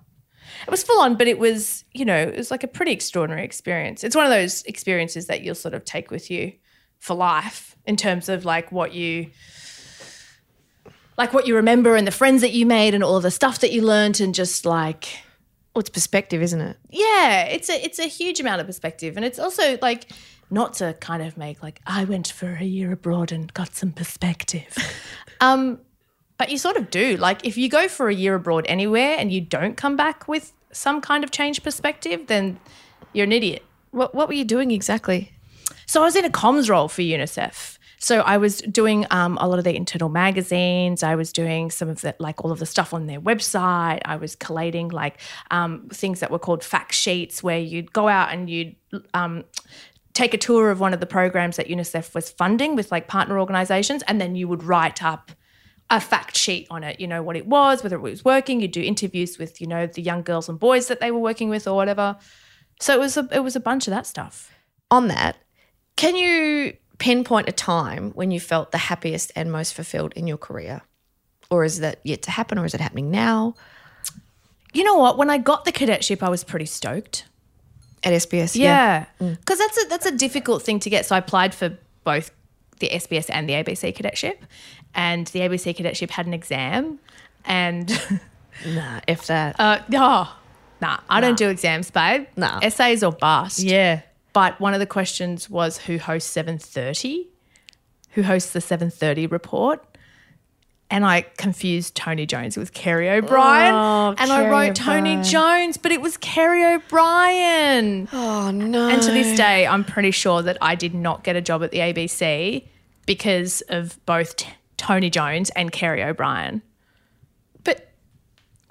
It 0.68 0.70
was 0.72 0.84
full 0.84 1.00
on, 1.02 1.16
but 1.16 1.28
it 1.28 1.40
was, 1.40 1.86
you 1.94 2.04
know, 2.06 2.18
it 2.18 2.36
was 2.38 2.52
like 2.52 2.64
a 2.64 2.68
pretty 2.68 2.92
extraordinary 2.92 3.44
experience. 3.46 4.04
It's 4.04 4.16
one 4.16 4.26
of 4.26 4.32
those 4.32 4.64
experiences 4.64 5.28
that 5.28 5.42
you'll 5.42 5.56
sort 5.56 5.74
of 5.74 5.86
take 5.86 6.12
with 6.12 6.30
you 6.30 6.54
for 7.00 7.16
life 7.16 7.76
in 7.86 7.96
terms 7.96 8.28
of 8.30 8.44
like 8.46 8.72
what 8.72 8.94
you 8.94 9.32
like 11.18 11.34
what 11.34 11.48
you 11.48 11.56
remember 11.56 11.96
and 11.96 12.06
the 12.08 12.12
friends 12.12 12.42
that 12.42 12.52
you 12.52 12.66
made 12.66 12.94
and 12.94 13.04
all 13.04 13.20
the 13.20 13.32
stuff 13.32 13.60
that 13.60 13.72
you 13.72 13.82
learned 13.82 14.20
and 14.20 14.34
just 14.34 14.66
like 14.66 15.08
Well, 15.76 15.82
it's 15.82 15.90
perspective, 15.90 16.42
isn't 16.42 16.62
it? 16.62 16.78
yeah, 16.90 17.44
it's 17.44 17.70
a 17.70 17.84
it's 17.84 18.00
a 18.00 18.08
huge 18.08 18.40
amount 18.40 18.62
of 18.62 18.68
perspective, 18.68 19.16
and 19.18 19.26
it's 19.26 19.40
also 19.40 19.78
like 19.82 20.12
not 20.50 20.74
to 20.76 20.94
kind 21.00 21.24
of 21.24 21.38
make 21.38 21.62
like 21.64 21.80
I 21.86 22.04
went 22.04 22.28
for 22.28 22.52
a 22.60 22.64
year 22.66 22.92
abroad 22.92 23.32
and 23.32 23.54
got 23.54 23.76
some 23.76 23.92
perspective, 23.92 24.76
um, 25.42 25.80
but 26.38 26.50
you 26.50 26.58
sort 26.58 26.78
of 26.78 26.90
do. 26.90 27.18
Like 27.18 27.46
if 27.46 27.58
you 27.58 27.70
go 27.70 27.88
for 27.88 28.10
a 28.10 28.14
year 28.16 28.36
abroad 28.36 28.66
anywhere 28.68 29.16
and 29.18 29.32
you 29.32 29.42
don't 29.42 29.78
come 29.78 29.96
back 29.96 30.28
with 30.28 30.54
some 30.74 31.02
kind 31.02 31.24
of 31.24 31.32
change 31.32 31.64
perspective, 31.64 32.28
then 32.28 32.60
you're 33.14 33.26
an 33.26 33.32
idiot. 33.32 33.64
What 33.92 34.14
What 34.16 34.28
were 34.28 34.34
you 34.34 34.46
doing 34.46 34.72
exactly? 34.72 35.32
So 35.86 36.02
I 36.02 36.06
was 36.06 36.16
in 36.16 36.24
a 36.26 36.30
comms 36.30 36.70
role 36.70 36.88
for 36.88 37.02
UNICEF. 37.02 37.78
So 38.02 38.22
I 38.22 38.38
was 38.38 38.62
doing 38.62 39.06
um, 39.12 39.38
a 39.40 39.48
lot 39.48 39.60
of 39.60 39.64
their 39.64 39.76
internal 39.76 40.10
magazines. 40.10 41.04
I 41.04 41.14
was 41.14 41.32
doing 41.32 41.70
some 41.70 41.88
of 41.88 42.02
the 42.02 42.16
like 42.18 42.44
all 42.44 42.52
of 42.52 42.58
the 42.58 42.66
stuff 42.66 42.96
on 42.96 43.06
their 43.06 43.22
website. 43.22 44.02
I 44.06 44.16
was 44.16 44.36
collating 44.36 44.90
like 44.90 45.22
um, 45.52 45.88
things 45.94 46.20
that 46.22 46.32
were 46.32 46.40
called 46.40 46.64
fact 46.64 46.96
sheets, 46.96 47.44
where 47.44 47.60
you'd 47.60 47.94
go 47.94 48.08
out 48.08 48.34
and 48.34 48.50
you'd 48.50 48.76
um, 49.14 49.44
take 50.14 50.34
a 50.34 50.40
tour 50.40 50.72
of 50.72 50.80
one 50.80 50.96
of 50.96 51.00
the 51.00 51.06
programs 51.06 51.58
that 51.58 51.68
UNICEF 51.68 52.16
was 52.16 52.32
funding 52.32 52.76
with 52.76 52.92
like 52.92 53.08
partner 53.08 53.40
organizations, 53.40 54.02
and 54.08 54.20
then 54.20 54.36
you 54.36 54.48
would 54.48 54.64
write 54.64 55.04
up 55.04 55.32
a 55.92 56.02
fact 56.02 56.36
sheet 56.36 56.66
on 56.72 56.84
it. 56.84 57.00
You 57.00 57.06
know 57.06 57.22
what 57.22 57.38
it 57.38 57.46
was, 57.46 57.84
whether 57.84 57.98
it 57.98 58.02
was 58.02 58.26
working. 58.26 58.62
You'd 58.62 58.72
do 58.72 58.82
interviews 58.82 59.38
with 59.38 59.62
you 59.62 59.68
know 59.68 59.86
the 59.86 60.02
young 60.02 60.24
girls 60.24 60.50
and 60.50 60.60
boys 60.60 60.88
that 60.88 61.02
they 61.02 61.12
were 61.12 61.20
working 61.20 61.50
with 61.50 61.68
or 61.68 61.76
whatever. 61.76 62.18
So 62.80 62.96
it 62.96 63.00
was 63.00 63.16
a 63.16 63.30
it 63.32 63.44
was 63.44 63.56
a 63.56 63.60
bunch 63.60 63.86
of 63.86 63.92
that 63.92 64.08
stuff. 64.08 64.52
On 64.90 65.08
that, 65.08 65.38
can 65.98 66.16
you 66.16 66.74
pinpoint 67.02 67.50
a 67.50 67.52
time 67.52 68.12
when 68.20 68.30
you 68.32 68.40
felt 68.40 68.72
the 68.72 68.78
happiest 68.90 69.32
and 69.36 69.52
most 69.52 69.74
fulfilled 69.74 70.14
in 70.16 70.28
your 70.28 70.38
career? 70.38 70.82
Or 71.50 71.66
is 71.66 71.80
that 71.80 72.00
yet 72.04 72.22
to 72.24 72.32
happen 72.32 72.58
or 72.60 72.66
is 72.66 72.74
it 72.74 72.82
happening 72.82 73.10
now 73.12 73.56
You 74.74 74.84
know 74.88 74.96
what? 75.04 75.18
When 75.18 75.30
I 75.30 75.38
got 75.38 75.66
the 75.66 75.72
cadetship, 75.72 76.24
I 76.24 76.30
was 76.30 76.44
pretty 76.46 76.66
stoked. 76.80 77.26
at 78.04 78.14
SBS? 78.14 78.56
Yeah, 78.56 79.06
because 79.20 79.60
that's 79.60 79.78
a 79.84 79.88
that's 79.90 80.06
a 80.06 80.16
difficult 80.26 80.64
thing 80.64 80.80
to 80.80 80.90
get. 80.90 81.06
So 81.06 81.16
I 81.16 81.20
applied 81.20 81.54
for 81.54 81.68
both 82.06 82.32
the 82.80 82.90
SBS 82.90 83.28
and 83.30 83.48
the 83.50 83.54
ABC 83.54 83.94
cadetship, 83.98 84.38
and 84.96 85.28
the 85.34 85.40
ABC 85.42 85.76
cadetship 85.76 86.10
had 86.12 86.26
an 86.26 86.34
exam, 86.34 87.00
and 87.46 87.88
Nah, 88.66 89.00
if 89.08 89.28
that. 89.28 89.60
uh, 89.60 89.80
oh, 89.94 90.26
nah, 90.82 90.98
I 91.10 91.20
don't 91.22 91.38
do 91.38 91.50
exams, 91.50 91.92
babe. 91.92 92.28
Nah. 92.38 92.60
essays 92.64 93.04
or 93.04 93.12
bust. 93.12 93.60
yeah. 93.60 94.02
But 94.34 94.60
one 94.60 94.74
of 94.74 94.80
the 94.80 94.86
questions 94.86 95.50
was 95.50 95.78
who 95.80 95.98
hosts 95.98 96.30
seven 96.30 96.58
thirty, 96.58 97.28
who 98.12 98.24
hosts 98.24 98.54
the 98.54 98.62
seven 98.62 98.90
thirty 98.90 99.28
report. 99.28 99.86
And 100.90 101.06
I 101.06 101.22
confused 101.38 101.96
Tony 101.96 102.26
Jones 102.26 102.58
with 102.58 102.74
Kerry 102.74 103.10
O'Brien. 103.10 103.74
Oh, 103.74 104.14
and 104.18 104.30
I 104.30 104.42
Kerry 104.42 104.52
wrote 104.52 104.76
Tony 104.76 105.12
O'Brien. 105.12 105.24
Jones, 105.24 105.78
but 105.78 105.94
it 105.94 106.02
was 106.02 106.18
Kerry 106.18 106.66
O'Brien. 106.66 108.10
Oh, 108.12 108.52
no. 108.52 108.90
And 108.90 109.02
to 109.02 109.12
this 109.12 109.38
day, 109.38 109.66
I'm 109.66 109.86
pretty 109.86 110.12
sure 110.12 110.42
that 110.42 110.58
I 110.60 110.76
did 110.76 110.94
not 110.94 111.24
get 111.24 111.38
a 111.38 111.42
job 111.42 111.64
at 111.64 111.72
the 111.72 111.78
ABC 111.78 112.68
because 113.06 113.62
of 113.70 114.06
both 114.06 114.36
t- 114.36 114.50
Tony 114.76 115.10
Jones 115.10 115.50
and 115.52 115.72
Kerry 115.72 116.04
O'Brien. 116.04 116.62
But 117.64 117.88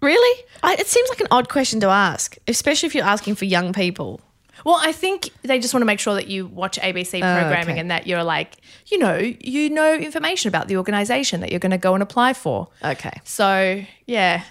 really? 0.02 0.45
I, 0.62 0.75
it 0.75 0.88
seems 0.88 1.09
like 1.09 1.21
an 1.21 1.29
odd 1.31 1.49
question 1.49 1.81
to 1.81 1.87
ask, 1.87 2.37
especially 2.47 2.87
if 2.88 2.95
you're 2.95 3.05
asking 3.07 3.37
for 3.37 3.47
young 3.47 3.73
people. 3.73 4.21
Well, 4.64 4.79
I 4.81 4.93
think 4.93 5.31
they 5.43 5.59
just 5.59 5.75
want 5.75 5.83
to 5.83 5.87
make 5.87 6.00
sure 6.00 6.14
that 6.14 6.29
you 6.29 6.47
watch 6.47 6.79
ABC 6.79 7.17
oh, 7.17 7.40
programming 7.40 7.73
okay. 7.73 7.81
and 7.81 7.90
that 7.90 8.07
you're 8.07 8.25
like, 8.25 8.57
you 8.87 8.99
know, 8.99 9.17
you 9.17 9.71
know 9.71 9.95
information 9.95 10.49
about 10.49 10.69
the 10.69 10.76
organisation 10.76 11.40
that 11.40 11.50
you're 11.50 11.61
going 11.61 11.71
to 11.71 11.79
go 11.79 11.95
and 11.95 12.02
apply 12.02 12.33
for. 12.33 12.69
Okay. 12.85 13.21
So, 13.25 13.83
yeah. 14.07 14.43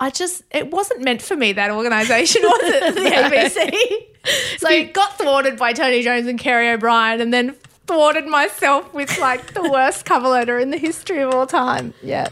I 0.00 0.10
just, 0.10 0.42
it 0.50 0.70
wasn't 0.70 1.02
meant 1.02 1.22
for 1.22 1.36
me, 1.36 1.52
that 1.52 1.70
organisation, 1.70 2.42
was 2.42 2.60
it? 2.62 2.94
The 2.94 3.10
ABC. 3.10 4.14
so 4.58 4.68
it 4.68 4.92
got 4.92 5.18
thwarted 5.18 5.56
by 5.56 5.72
Tony 5.72 6.02
Jones 6.02 6.26
and 6.26 6.38
Kerry 6.38 6.68
O'Brien 6.70 7.20
and 7.20 7.32
then 7.32 7.54
thwarted 7.86 8.26
myself 8.26 8.92
with 8.94 9.18
like 9.18 9.54
the 9.54 9.68
worst 9.68 10.04
cover 10.06 10.28
letter 10.28 10.58
in 10.58 10.70
the 10.70 10.78
history 10.78 11.20
of 11.20 11.34
all 11.34 11.46
time. 11.46 11.94
Yeah. 12.02 12.28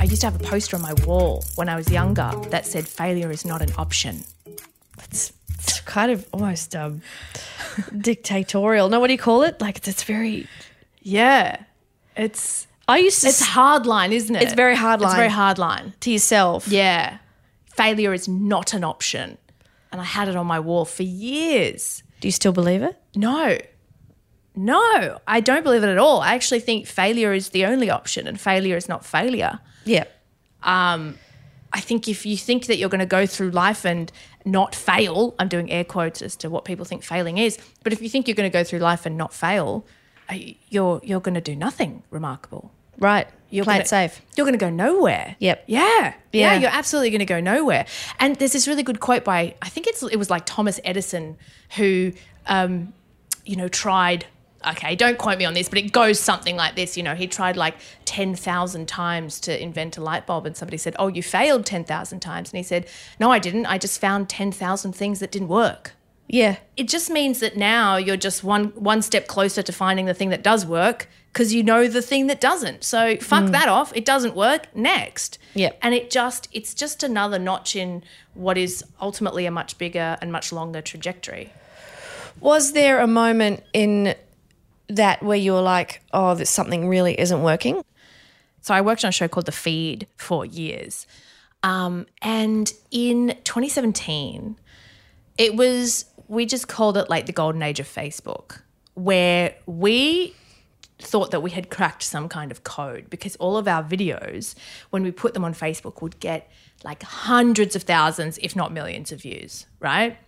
I 0.00 0.04
used 0.04 0.22
to 0.22 0.28
have 0.28 0.40
a 0.40 0.42
poster 0.42 0.76
on 0.76 0.82
my 0.82 0.94
wall 1.04 1.44
when 1.56 1.68
I 1.68 1.76
was 1.76 1.90
younger 1.90 2.32
that 2.48 2.64
said 2.64 2.88
failure 2.88 3.30
is 3.30 3.44
not 3.44 3.60
an 3.60 3.70
option. 3.76 4.24
It's, 5.04 5.34
it's 5.50 5.80
kind 5.82 6.10
of 6.10 6.26
almost 6.32 6.74
um, 6.74 7.02
dictatorial. 7.98 8.88
No, 8.88 8.98
what 8.98 9.08
do 9.08 9.12
you 9.12 9.18
call 9.18 9.42
it? 9.42 9.60
Like, 9.60 9.86
it's 9.86 10.02
very. 10.04 10.48
Yeah. 11.02 11.64
It's 12.16 12.66
I 12.88 12.96
used 12.96 13.20
to. 13.20 13.28
it's 13.28 13.42
hard 13.42 13.84
line, 13.84 14.14
isn't 14.14 14.34
it? 14.34 14.42
It's 14.42 14.54
very 14.54 14.74
hard 14.74 15.02
line. 15.02 15.10
It's 15.10 15.16
very 15.18 15.28
hard 15.28 15.58
line. 15.58 15.92
to 16.00 16.10
yourself. 16.10 16.66
Yeah. 16.66 17.18
Failure 17.66 18.14
is 18.14 18.26
not 18.26 18.72
an 18.72 18.84
option. 18.84 19.36
And 19.92 20.00
I 20.00 20.04
had 20.04 20.28
it 20.28 20.36
on 20.36 20.46
my 20.46 20.60
wall 20.60 20.86
for 20.86 21.02
years. 21.02 22.02
Do 22.20 22.28
you 22.28 22.32
still 22.32 22.52
believe 22.52 22.80
it? 22.80 22.96
No. 23.14 23.58
No, 24.56 25.20
I 25.26 25.40
don't 25.40 25.62
believe 25.62 25.82
it 25.82 25.88
at 25.90 25.98
all. 25.98 26.20
I 26.22 26.34
actually 26.34 26.60
think 26.60 26.86
failure 26.86 27.34
is 27.34 27.50
the 27.50 27.66
only 27.66 27.90
option 27.90 28.26
and 28.26 28.40
failure 28.40 28.78
is 28.78 28.88
not 28.88 29.04
failure. 29.04 29.60
Yeah. 29.84 30.04
I 31.72 31.80
think 31.80 32.08
if 32.08 32.26
you 32.26 32.36
think 32.36 32.66
that 32.66 32.78
you're 32.78 32.88
going 32.88 33.00
to 33.00 33.06
go 33.06 33.26
through 33.26 33.50
life 33.50 33.84
and 33.84 34.10
not 34.44 34.74
fail, 34.74 35.34
I'm 35.38 35.48
doing 35.48 35.70
air 35.70 35.84
quotes 35.84 36.22
as 36.22 36.34
to 36.36 36.50
what 36.50 36.64
people 36.64 36.84
think 36.84 37.04
failing 37.04 37.38
is, 37.38 37.58
but 37.84 37.92
if 37.92 38.02
you 38.02 38.08
think 38.08 38.26
you're 38.26 38.34
going 38.34 38.50
to 38.50 38.52
go 38.52 38.64
through 38.64 38.80
life 38.80 39.06
and 39.06 39.16
not 39.16 39.32
fail, 39.32 39.86
uh, 40.28 40.34
you're 40.68 41.00
you're 41.04 41.20
going 41.20 41.34
to 41.34 41.40
do 41.40 41.54
nothing 41.54 42.02
remarkable. 42.10 42.72
Right. 42.98 43.28
You're 43.50 43.64
Play 43.64 43.74
gonna, 43.74 43.82
it 43.82 43.88
safe. 43.88 44.20
You're 44.36 44.44
going 44.44 44.58
to 44.58 44.64
go 44.64 44.70
nowhere. 44.70 45.36
Yep. 45.38 45.64
Yeah. 45.66 45.78
yeah. 45.78 46.14
Yeah. 46.32 46.54
you're 46.54 46.70
absolutely 46.70 47.10
going 47.10 47.20
to 47.20 47.24
go 47.24 47.40
nowhere. 47.40 47.86
And 48.18 48.36
there's 48.36 48.52
this 48.52 48.68
really 48.68 48.82
good 48.82 49.00
quote 49.00 49.24
by 49.24 49.54
I 49.62 49.68
think 49.68 49.86
it's 49.86 50.02
it 50.02 50.16
was 50.16 50.30
like 50.30 50.44
Thomas 50.46 50.78
Edison 50.84 51.36
who 51.76 52.12
um, 52.46 52.92
you 53.44 53.56
know 53.56 53.68
tried 53.68 54.26
okay, 54.68 54.94
don't 54.94 55.18
quote 55.18 55.38
me 55.38 55.44
on 55.44 55.54
this, 55.54 55.68
but 55.68 55.78
it 55.78 55.92
goes 55.92 56.18
something 56.18 56.56
like 56.56 56.76
this, 56.76 56.96
you 56.96 57.02
know, 57.02 57.14
he 57.14 57.26
tried 57.26 57.56
like 57.56 57.76
10,000 58.04 58.86
times 58.86 59.40
to 59.40 59.62
invent 59.62 59.96
a 59.96 60.02
light 60.02 60.26
bulb 60.26 60.46
and 60.46 60.56
somebody 60.56 60.76
said, 60.76 60.94
"Oh, 60.98 61.08
you 61.08 61.22
failed 61.22 61.66
10,000 61.66 62.20
times." 62.20 62.50
And 62.50 62.58
he 62.58 62.62
said, 62.62 62.86
"No, 63.18 63.30
I 63.30 63.38
didn't. 63.38 63.66
I 63.66 63.78
just 63.78 64.00
found 64.00 64.28
10,000 64.28 64.92
things 64.92 65.20
that 65.20 65.30
didn't 65.30 65.48
work." 65.48 65.92
Yeah. 66.32 66.58
it 66.76 66.86
just 66.86 67.10
means 67.10 67.40
that 67.40 67.56
now 67.56 67.96
you're 67.96 68.16
just 68.16 68.44
one 68.44 68.66
one 68.76 69.02
step 69.02 69.26
closer 69.26 69.62
to 69.62 69.72
finding 69.72 70.06
the 70.06 70.14
thing 70.14 70.30
that 70.30 70.44
does 70.44 70.64
work 70.64 71.08
because 71.32 71.52
you 71.52 71.64
know 71.64 71.88
the 71.88 72.02
thing 72.02 72.28
that 72.28 72.40
doesn't. 72.40 72.84
So 72.84 73.16
fuck 73.16 73.44
mm. 73.44 73.52
that 73.52 73.68
off. 73.68 73.92
It 73.96 74.04
doesn't 74.04 74.36
work. 74.36 74.68
Next. 74.74 75.38
Yep. 75.54 75.78
And 75.82 75.94
it 75.94 76.08
just 76.10 76.48
it's 76.52 76.72
just 76.72 77.02
another 77.02 77.38
notch 77.38 77.74
in 77.74 78.04
what 78.34 78.56
is 78.56 78.84
ultimately 79.00 79.44
a 79.46 79.50
much 79.50 79.76
bigger 79.76 80.16
and 80.20 80.30
much 80.30 80.52
longer 80.52 80.80
trajectory. 80.80 81.52
Was 82.40 82.72
there 82.72 83.00
a 83.00 83.06
moment 83.08 83.64
in 83.72 84.14
that 84.90 85.22
where 85.22 85.36
you 85.36 85.52
were 85.52 85.60
like, 85.62 86.02
oh, 86.12 86.34
this 86.34 86.50
something 86.50 86.88
really 86.88 87.18
isn't 87.18 87.42
working? 87.42 87.82
So 88.60 88.74
I 88.74 88.80
worked 88.80 89.04
on 89.04 89.08
a 89.08 89.12
show 89.12 89.28
called 89.28 89.46
The 89.46 89.52
Feed 89.52 90.06
for 90.16 90.44
years. 90.44 91.06
Um, 91.62 92.06
and 92.22 92.72
in 92.90 93.36
2017, 93.44 94.56
it 95.38 95.56
was, 95.56 96.06
we 96.28 96.46
just 96.46 96.68
called 96.68 96.96
it 96.96 97.08
like 97.08 97.26
the 97.26 97.32
golden 97.32 97.62
age 97.62 97.80
of 97.80 97.86
Facebook, 97.86 98.60
where 98.94 99.54
we 99.66 100.34
thought 100.98 101.30
that 101.30 101.40
we 101.40 101.50
had 101.50 101.70
cracked 101.70 102.02
some 102.02 102.28
kind 102.28 102.50
of 102.50 102.62
code 102.64 103.08
because 103.08 103.36
all 103.36 103.56
of 103.56 103.66
our 103.66 103.82
videos, 103.82 104.54
when 104.90 105.02
we 105.02 105.10
put 105.10 105.32
them 105.34 105.44
on 105.44 105.54
Facebook, 105.54 106.02
would 106.02 106.20
get 106.20 106.50
like 106.84 107.02
hundreds 107.02 107.74
of 107.74 107.82
thousands, 107.82 108.38
if 108.38 108.54
not 108.54 108.72
millions 108.72 109.12
of 109.12 109.22
views, 109.22 109.66
right? 109.80 110.18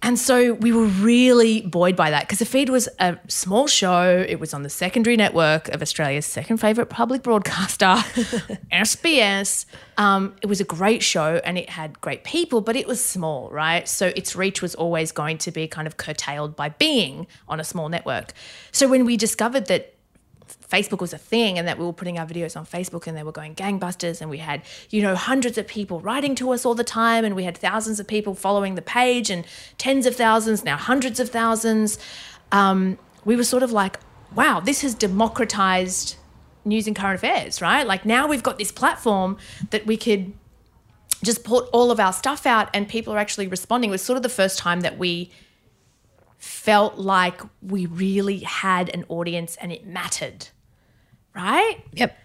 And 0.00 0.18
so 0.18 0.54
we 0.54 0.72
were 0.72 0.84
really 0.84 1.62
buoyed 1.62 1.96
by 1.96 2.10
that 2.10 2.22
because 2.22 2.38
the 2.38 2.44
feed 2.44 2.68
was 2.68 2.88
a 3.00 3.18
small 3.26 3.66
show. 3.66 4.24
It 4.28 4.38
was 4.38 4.54
on 4.54 4.62
the 4.62 4.70
secondary 4.70 5.16
network 5.16 5.68
of 5.68 5.82
Australia's 5.82 6.24
second 6.24 6.58
favourite 6.58 6.88
public 6.88 7.22
broadcaster, 7.22 7.86
SBS. 8.72 9.66
Um, 9.96 10.36
it 10.40 10.46
was 10.46 10.60
a 10.60 10.64
great 10.64 11.02
show 11.02 11.40
and 11.44 11.58
it 11.58 11.68
had 11.70 12.00
great 12.00 12.22
people, 12.22 12.60
but 12.60 12.76
it 12.76 12.86
was 12.86 13.04
small, 13.04 13.50
right? 13.50 13.88
So 13.88 14.12
its 14.14 14.36
reach 14.36 14.62
was 14.62 14.76
always 14.76 15.10
going 15.10 15.38
to 15.38 15.50
be 15.50 15.66
kind 15.66 15.88
of 15.88 15.96
curtailed 15.96 16.54
by 16.54 16.68
being 16.68 17.26
on 17.48 17.58
a 17.58 17.64
small 17.64 17.88
network. 17.88 18.32
So 18.70 18.88
when 18.88 19.04
we 19.04 19.16
discovered 19.16 19.66
that 19.66 19.97
Facebook 20.70 21.00
was 21.00 21.12
a 21.12 21.18
thing 21.18 21.58
and 21.58 21.66
that 21.66 21.78
we 21.78 21.84
were 21.84 21.92
putting 21.92 22.18
our 22.18 22.26
videos 22.26 22.56
on 22.56 22.66
Facebook 22.66 23.06
and 23.06 23.16
they 23.16 23.22
were 23.22 23.32
going 23.32 23.54
gangbusters 23.54 24.20
and 24.20 24.30
we 24.30 24.38
had, 24.38 24.62
you 24.90 25.00
know, 25.02 25.14
hundreds 25.14 25.56
of 25.56 25.66
people 25.66 26.00
writing 26.00 26.34
to 26.36 26.50
us 26.50 26.66
all 26.66 26.74
the 26.74 26.84
time 26.84 27.24
and 27.24 27.34
we 27.34 27.44
had 27.44 27.56
thousands 27.56 27.98
of 27.98 28.06
people 28.06 28.34
following 28.34 28.74
the 28.74 28.82
page 28.82 29.30
and 29.30 29.44
tens 29.78 30.04
of 30.06 30.14
thousands, 30.14 30.64
now 30.64 30.76
hundreds 30.76 31.18
of 31.20 31.30
thousands. 31.30 31.98
Um, 32.52 32.98
we 33.24 33.34
were 33.34 33.44
sort 33.44 33.62
of 33.62 33.72
like, 33.72 33.98
wow, 34.34 34.60
this 34.60 34.82
has 34.82 34.94
democratized 34.94 36.16
news 36.64 36.86
and 36.86 36.94
current 36.94 37.16
affairs, 37.16 37.62
right? 37.62 37.86
Like 37.86 38.04
now 38.04 38.26
we've 38.26 38.42
got 38.42 38.58
this 38.58 38.70
platform 38.70 39.38
that 39.70 39.86
we 39.86 39.96
could 39.96 40.34
just 41.24 41.44
put 41.44 41.68
all 41.72 41.90
of 41.90 41.98
our 41.98 42.12
stuff 42.12 42.46
out 42.46 42.68
and 42.74 42.88
people 42.88 43.12
are 43.12 43.18
actually 43.18 43.48
responding. 43.48 43.90
It 43.90 43.92
was 43.92 44.02
sort 44.02 44.16
of 44.16 44.22
the 44.22 44.28
first 44.28 44.58
time 44.58 44.82
that 44.82 44.98
we 44.98 45.30
felt 46.38 46.98
like 46.98 47.40
we 47.60 47.86
really 47.86 48.40
had 48.40 48.88
an 48.90 49.04
audience 49.08 49.56
and 49.56 49.72
it 49.72 49.84
mattered, 49.86 50.48
right? 51.38 51.76
Yep. 51.92 52.16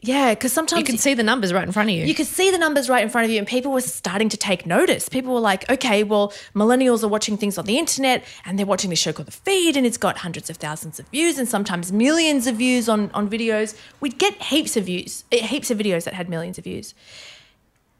Yeah, 0.00 0.32
because 0.32 0.52
sometimes 0.52 0.78
You 0.78 0.84
can 0.86 0.96
see 0.96 1.14
the 1.14 1.24
numbers 1.24 1.52
right 1.52 1.66
in 1.66 1.72
front 1.72 1.88
of 1.90 1.96
you. 1.96 2.04
you 2.04 2.14
could 2.14 2.26
see 2.26 2.52
the 2.52 2.58
numbers 2.58 2.88
right 2.88 3.02
in 3.02 3.08
front 3.10 3.24
of 3.24 3.32
you, 3.32 3.38
and 3.38 3.46
people 3.48 3.72
were 3.72 3.80
starting 3.80 4.28
to 4.28 4.36
take 4.36 4.64
notice. 4.64 5.08
People 5.08 5.34
were 5.34 5.40
like, 5.40 5.68
okay, 5.68 6.04
well, 6.04 6.32
millennials 6.54 7.02
are 7.02 7.08
watching 7.08 7.36
things 7.36 7.58
on 7.58 7.64
the 7.64 7.78
internet 7.78 8.24
and 8.44 8.56
they're 8.56 8.66
watching 8.66 8.90
this 8.90 9.00
show 9.00 9.12
called 9.12 9.26
The 9.26 9.32
Feed, 9.32 9.76
and 9.76 9.84
it's 9.84 9.96
got 9.96 10.18
hundreds 10.18 10.48
of 10.50 10.56
thousands 10.56 11.00
of 11.00 11.08
views 11.08 11.36
and 11.36 11.48
sometimes 11.48 11.90
millions 11.90 12.46
of 12.46 12.54
views 12.56 12.88
on, 12.88 13.10
on 13.12 13.28
videos. 13.28 13.76
We'd 14.00 14.18
get 14.18 14.34
heaps 14.40 14.76
of 14.76 14.84
views, 14.84 15.24
eh, 15.32 15.44
heaps 15.44 15.68
of 15.70 15.78
videos 15.78 16.04
that 16.04 16.14
had 16.14 16.28
millions 16.28 16.58
of 16.58 16.64
views. 16.64 16.94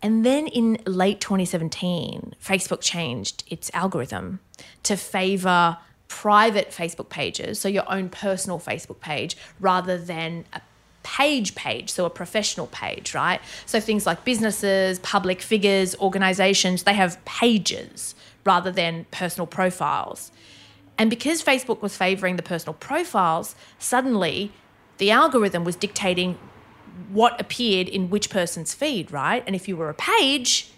And 0.01 0.25
then 0.25 0.47
in 0.47 0.79
late 0.87 1.21
2017, 1.21 2.35
Facebook 2.41 2.81
changed 2.81 3.43
its 3.49 3.73
algorithm 3.75 4.39
to 4.85 4.97
favor 4.97 5.79
private 6.09 6.71
Facebook 6.71 7.09
pages, 7.09 7.61
so 7.61 7.69
your 7.69 7.91
own 7.91 8.09
personal 8.09 8.59
Facebook 8.59 9.01
page, 9.01 9.37
rather 9.61 9.97
than 9.99 10.45
a 10.53 10.61
page 11.03 11.55
page, 11.55 11.91
so 11.91 12.05
a 12.05 12.11
professional 12.11 12.67
page, 12.67 13.15
right? 13.15 13.41
So 13.67 13.81
things 13.81 14.05
like 14.05 14.25
businesses, 14.25 14.99
public 14.99 15.41
figures, 15.41 15.97
organizations, 15.97 16.83
they 16.83 16.95
have 16.95 17.23
pages 17.25 18.15
rather 18.45 18.71
than 18.71 19.07
personal 19.11 19.47
profiles. 19.47 20.33
And 20.99 21.09
because 21.09 21.43
Facebook 21.43 21.81
was 21.81 21.97
favoring 21.97 22.37
the 22.37 22.43
personal 22.43 22.75
profiles, 22.75 23.55
suddenly 23.79 24.53
the 24.99 25.11
algorithm 25.11 25.65
was 25.65 25.77
dictating 25.77 26.39
what 27.11 27.41
appeared 27.41 27.89
in 27.89 28.11
which 28.11 28.29
person's 28.29 28.75
feed, 28.75 29.13
right? 29.13 29.45
And 29.47 29.55
if 29.55 29.69
you 29.69 29.77
were 29.77 29.89
a 29.89 29.95
page, 29.95 30.71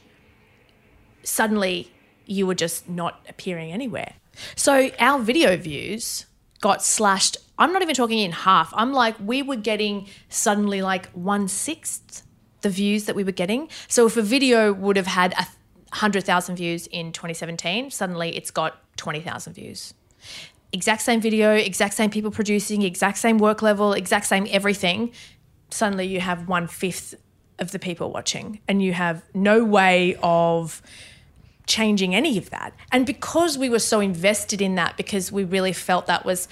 suddenly 1.23 1.90
you 2.27 2.47
were 2.47 2.55
just 2.55 2.88
not 2.88 3.25
appearing 3.29 3.73
anywhere. 3.73 4.14
So 4.57 4.90
our 4.99 5.19
video 5.19 5.57
views 5.57 6.27
got 6.61 6.83
slashed. 6.83 7.37
I'm 7.59 7.73
not 7.73 7.83
even 7.83 7.95
talking 7.95 8.19
in 8.19 8.33
half. 8.33 8.73
I'm 8.75 8.93
like, 8.93 9.16
we 9.19 9.43
were 9.43 9.57
getting 9.57 10.09
suddenly 10.29 10.83
like 10.83 11.09
one 11.11 11.49
sixth 11.49 12.27
the 12.62 12.71
views 12.71 13.07
that 13.07 13.16
we 13.16 13.25
were 13.25 13.33
getting. 13.33 13.69
So 13.88 14.07
if 14.07 14.16
a 14.16 14.23
video 14.23 14.73
would 14.73 14.97
have 14.97 15.07
had 15.07 15.33
a 15.35 15.47
hundred 15.93 16.25
thousand 16.25 16.57
views 16.57 16.87
in 16.88 17.12
2017, 17.12 17.90
suddenly 17.90 18.37
it's 18.37 18.51
got 18.51 18.79
20,000 18.97 19.53
views. 19.55 19.95
Exact 20.73 21.03
same 21.03 21.21
video, 21.21 21.55
exact 21.55 21.95
same 21.95 22.11
people 22.11 22.31
producing, 22.31 22.83
exact 22.83 23.19
same 23.19 23.38
work 23.38 23.62
level, 23.62 23.93
exact 23.93 24.27
same 24.27 24.47
everything. 24.51 25.11
Suddenly 25.71 26.07
you 26.07 26.21
have 26.21 26.49
one 26.49 26.66
fifth 26.66 27.14
of 27.59 27.73
the 27.73 27.79
people 27.79 28.12
watching, 28.12 28.61
and 28.69 28.83
you 28.83 28.93
have 28.93 29.23
no 29.35 29.64
way 29.64 30.16
of 30.23 30.81
changing 31.66 32.14
any 32.14 32.38
of 32.38 32.51
that. 32.51 32.75
And 32.92 33.07
because 33.07 33.57
we 33.59 33.68
were 33.68 33.79
so 33.79 34.01
invested 34.01 34.61
in 34.61 34.75
that, 34.75 34.96
because 34.96 35.31
we 35.31 35.44
really 35.44 35.73
felt 35.73 36.07
that 36.07 36.25
was 36.25 36.49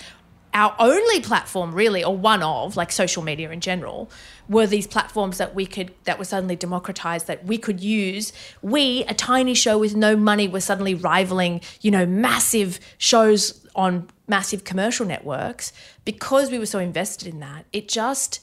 our 0.55 0.75
only 0.79 1.21
platform, 1.21 1.75
really, 1.75 2.03
or 2.03 2.17
one 2.17 2.43
of, 2.43 2.77
like 2.77 2.91
social 2.91 3.23
media 3.23 3.51
in 3.51 3.61
general, 3.61 4.11
were 4.49 4.67
these 4.67 4.87
platforms 4.87 5.39
that 5.39 5.55
we 5.55 5.67
could, 5.67 5.93
that 6.05 6.19
were 6.19 6.25
suddenly 6.25 6.57
democratized, 6.57 7.27
that 7.27 7.45
we 7.45 7.59
could 7.59 7.81
use. 7.81 8.33
We, 8.63 9.05
a 9.05 9.15
tiny 9.15 9.55
show 9.55 9.79
with 9.79 9.95
no 9.95 10.17
money, 10.17 10.49
were 10.49 10.61
suddenly 10.61 10.95
rivaling, 10.95 11.61
you 11.81 11.91
know, 11.91 12.07
massive 12.07 12.81
shows 12.97 13.67
on 13.75 14.09
massive 14.27 14.65
commercial 14.65 15.05
networks. 15.05 15.73
Because 16.05 16.51
we 16.51 16.59
were 16.59 16.67
so 16.67 16.79
invested 16.79 17.29
in 17.29 17.41
that, 17.41 17.67
it 17.73 17.89
just 17.89 18.41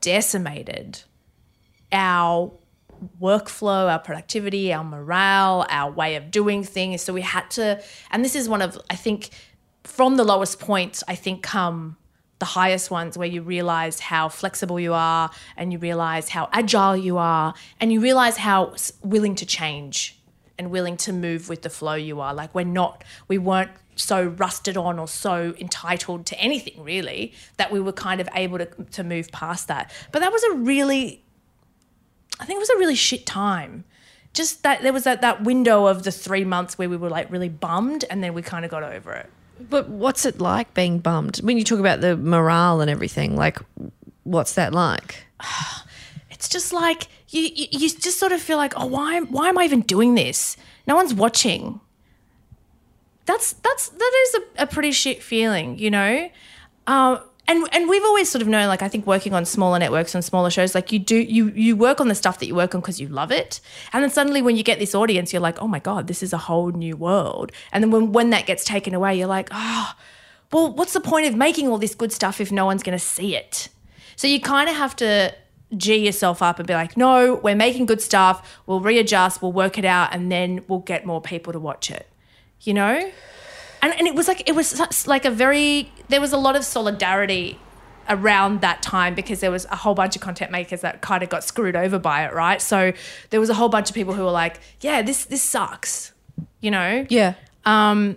decimated 0.00 1.02
our 1.92 2.52
workflow, 3.20 3.90
our 3.90 3.98
productivity, 3.98 4.72
our 4.72 4.84
morale, 4.84 5.66
our 5.68 5.90
way 5.90 6.16
of 6.16 6.30
doing 6.30 6.62
things. 6.62 7.02
So 7.02 7.12
we 7.12 7.22
had 7.22 7.50
to, 7.52 7.82
and 8.10 8.24
this 8.24 8.34
is 8.34 8.48
one 8.48 8.62
of, 8.62 8.78
I 8.90 8.96
think, 8.96 9.30
from 9.84 10.16
the 10.16 10.24
lowest 10.24 10.60
points, 10.60 11.02
I 11.08 11.14
think 11.14 11.42
come 11.42 11.96
the 12.38 12.46
highest 12.46 12.90
ones 12.90 13.18
where 13.18 13.26
you 13.26 13.42
realize 13.42 13.98
how 13.98 14.28
flexible 14.28 14.78
you 14.78 14.94
are 14.94 15.30
and 15.56 15.72
you 15.72 15.78
realize 15.78 16.28
how 16.28 16.48
agile 16.52 16.96
you 16.96 17.18
are 17.18 17.54
and 17.80 17.92
you 17.92 18.00
realize 18.00 18.36
how 18.36 18.74
willing 19.02 19.34
to 19.34 19.46
change 19.46 20.20
and 20.56 20.70
willing 20.70 20.96
to 20.96 21.12
move 21.12 21.48
with 21.48 21.62
the 21.62 21.70
flow 21.70 21.94
you 21.94 22.20
are. 22.20 22.32
Like 22.34 22.54
we're 22.54 22.64
not, 22.64 23.02
we 23.26 23.38
weren't 23.38 23.70
so 23.96 24.26
rusted 24.26 24.76
on 24.76 24.98
or 24.98 25.08
so 25.08 25.54
entitled 25.58 26.26
to 26.26 26.38
anything 26.38 26.82
really 26.82 27.32
that 27.56 27.72
we 27.72 27.80
were 27.80 27.92
kind 27.92 28.20
of 28.20 28.28
able 28.34 28.58
to, 28.58 28.66
to 28.66 29.02
move 29.02 29.30
past 29.32 29.66
that. 29.68 29.92
But 30.12 30.20
that 30.20 30.32
was 30.32 30.42
a 30.44 30.52
really 30.54 31.24
I 32.40 32.44
think 32.44 32.56
it 32.56 32.60
was 32.60 32.70
a 32.70 32.78
really 32.78 32.94
shit 32.94 33.26
time. 33.26 33.84
Just 34.34 34.62
that 34.62 34.82
there 34.82 34.92
was 34.92 35.04
that, 35.04 35.20
that 35.22 35.42
window 35.42 35.86
of 35.86 36.04
the 36.04 36.12
three 36.12 36.44
months 36.44 36.78
where 36.78 36.88
we 36.88 36.96
were 36.96 37.08
like 37.08 37.30
really 37.30 37.48
bummed 37.48 38.04
and 38.10 38.22
then 38.22 38.34
we 38.34 38.42
kind 38.42 38.64
of 38.64 38.70
got 38.70 38.82
over 38.82 39.12
it. 39.12 39.30
but 39.68 39.88
what's 39.88 40.24
it 40.24 40.40
like 40.40 40.72
being 40.74 40.98
bummed? 41.00 41.38
When 41.38 41.58
you 41.58 41.64
talk 41.64 41.80
about 41.80 42.00
the 42.00 42.16
morale 42.16 42.80
and 42.80 42.90
everything, 42.90 43.34
like, 43.36 43.58
what's 44.24 44.54
that 44.54 44.72
like? 44.72 45.26
It's 46.30 46.48
just 46.48 46.72
like 46.72 47.08
you, 47.30 47.42
you, 47.42 47.66
you 47.72 47.90
just 47.90 48.16
sort 48.16 48.30
of 48.30 48.40
feel 48.40 48.58
like, 48.58 48.72
oh, 48.76 48.86
why, 48.86 49.20
why 49.22 49.48
am 49.48 49.58
I 49.58 49.64
even 49.64 49.80
doing 49.80 50.14
this? 50.14 50.56
No 50.86 50.94
one's 50.94 51.12
watching. 51.12 51.80
That's 53.26 53.54
that's 53.54 53.88
that 53.88 54.12
is 54.22 54.34
a, 54.34 54.62
a 54.62 54.66
pretty 54.68 54.92
shit 54.92 55.20
feeling, 55.20 55.80
you 55.80 55.90
know. 55.90 56.30
Um, 56.86 57.20
and 57.48 57.66
and 57.72 57.88
we've 57.88 58.04
always 58.04 58.30
sort 58.30 58.42
of 58.42 58.48
known, 58.48 58.68
like 58.68 58.82
I 58.82 58.88
think 58.88 59.06
working 59.06 59.34
on 59.34 59.44
smaller 59.44 59.78
networks 59.78 60.14
and 60.14 60.24
smaller 60.24 60.50
shows, 60.50 60.74
like 60.74 60.92
you 60.92 60.98
do 60.98 61.16
you 61.16 61.48
you 61.48 61.74
work 61.74 62.00
on 62.00 62.08
the 62.08 62.14
stuff 62.14 62.38
that 62.38 62.46
you 62.46 62.54
work 62.54 62.74
on 62.74 62.80
because 62.80 63.00
you 63.00 63.08
love 63.08 63.32
it, 63.32 63.60
and 63.92 64.02
then 64.02 64.10
suddenly 64.10 64.42
when 64.42 64.56
you 64.56 64.62
get 64.62 64.78
this 64.78 64.94
audience, 64.94 65.32
you're 65.32 65.42
like, 65.42 65.60
oh 65.60 65.66
my 65.66 65.78
god, 65.80 66.06
this 66.06 66.22
is 66.22 66.32
a 66.32 66.38
whole 66.38 66.70
new 66.70 66.96
world. 66.96 67.50
And 67.72 67.82
then 67.82 67.90
when 67.90 68.12
when 68.12 68.30
that 68.30 68.46
gets 68.46 68.64
taken 68.64 68.94
away, 68.94 69.18
you're 69.18 69.26
like, 69.26 69.48
oh, 69.50 69.94
well, 70.52 70.72
what's 70.72 70.92
the 70.92 71.00
point 71.00 71.26
of 71.26 71.34
making 71.34 71.68
all 71.68 71.78
this 71.78 71.94
good 71.94 72.12
stuff 72.12 72.40
if 72.40 72.52
no 72.52 72.66
one's 72.66 72.82
going 72.82 72.96
to 72.96 73.04
see 73.04 73.34
it? 73.34 73.68
So 74.14 74.26
you 74.26 74.40
kind 74.40 74.68
of 74.68 74.76
have 74.76 74.94
to 74.96 75.34
G 75.76 75.96
yourself 75.96 76.42
up 76.42 76.58
and 76.58 76.66
be 76.66 76.74
like, 76.74 76.96
no, 76.96 77.36
we're 77.36 77.54
making 77.54 77.86
good 77.86 78.00
stuff. 78.00 78.58
We'll 78.66 78.80
readjust, 78.80 79.42
we'll 79.42 79.52
work 79.52 79.78
it 79.78 79.84
out, 79.84 80.14
and 80.14 80.30
then 80.30 80.64
we'll 80.68 80.80
get 80.80 81.04
more 81.04 81.20
people 81.20 81.52
to 81.52 81.58
watch 81.58 81.90
it. 81.90 82.06
You 82.60 82.74
know? 82.74 83.10
And, 83.82 83.94
and 83.94 84.06
it 84.06 84.14
was 84.14 84.28
like, 84.28 84.48
it 84.48 84.54
was 84.54 85.06
like 85.06 85.24
a 85.24 85.30
very, 85.30 85.92
there 86.08 86.20
was 86.20 86.32
a 86.32 86.36
lot 86.36 86.56
of 86.56 86.64
solidarity 86.64 87.58
around 88.08 88.62
that 88.62 88.82
time 88.82 89.14
because 89.14 89.40
there 89.40 89.50
was 89.50 89.66
a 89.66 89.76
whole 89.76 89.94
bunch 89.94 90.16
of 90.16 90.22
content 90.22 90.50
makers 90.50 90.80
that 90.80 91.00
kind 91.02 91.22
of 91.22 91.28
got 91.28 91.44
screwed 91.44 91.76
over 91.76 91.98
by 91.98 92.24
it, 92.24 92.32
right? 92.32 92.60
So 92.60 92.92
there 93.30 93.40
was 93.40 93.50
a 93.50 93.54
whole 93.54 93.68
bunch 93.68 93.90
of 93.90 93.94
people 93.94 94.14
who 94.14 94.24
were 94.24 94.30
like, 94.30 94.60
yeah, 94.80 95.02
this, 95.02 95.26
this 95.26 95.42
sucks, 95.42 96.12
you 96.60 96.70
know? 96.70 97.06
Yeah. 97.08 97.34
Um, 97.64 98.16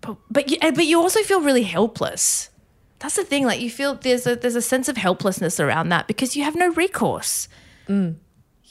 but 0.00 0.16
but 0.30 0.50
you, 0.50 0.58
but 0.60 0.84
you 0.84 1.00
also 1.00 1.20
feel 1.22 1.40
really 1.40 1.62
helpless. 1.62 2.50
That's 2.98 3.16
the 3.16 3.24
thing. 3.24 3.46
Like 3.46 3.60
you 3.60 3.70
feel 3.70 3.94
there's 3.94 4.26
a 4.26 4.36
there's 4.36 4.56
a 4.56 4.62
sense 4.62 4.88
of 4.88 4.96
helplessness 4.96 5.60
around 5.60 5.88
that 5.90 6.06
because 6.06 6.36
you 6.36 6.44
have 6.44 6.54
no 6.54 6.72
recourse. 6.72 7.48
Mm. 7.88 8.16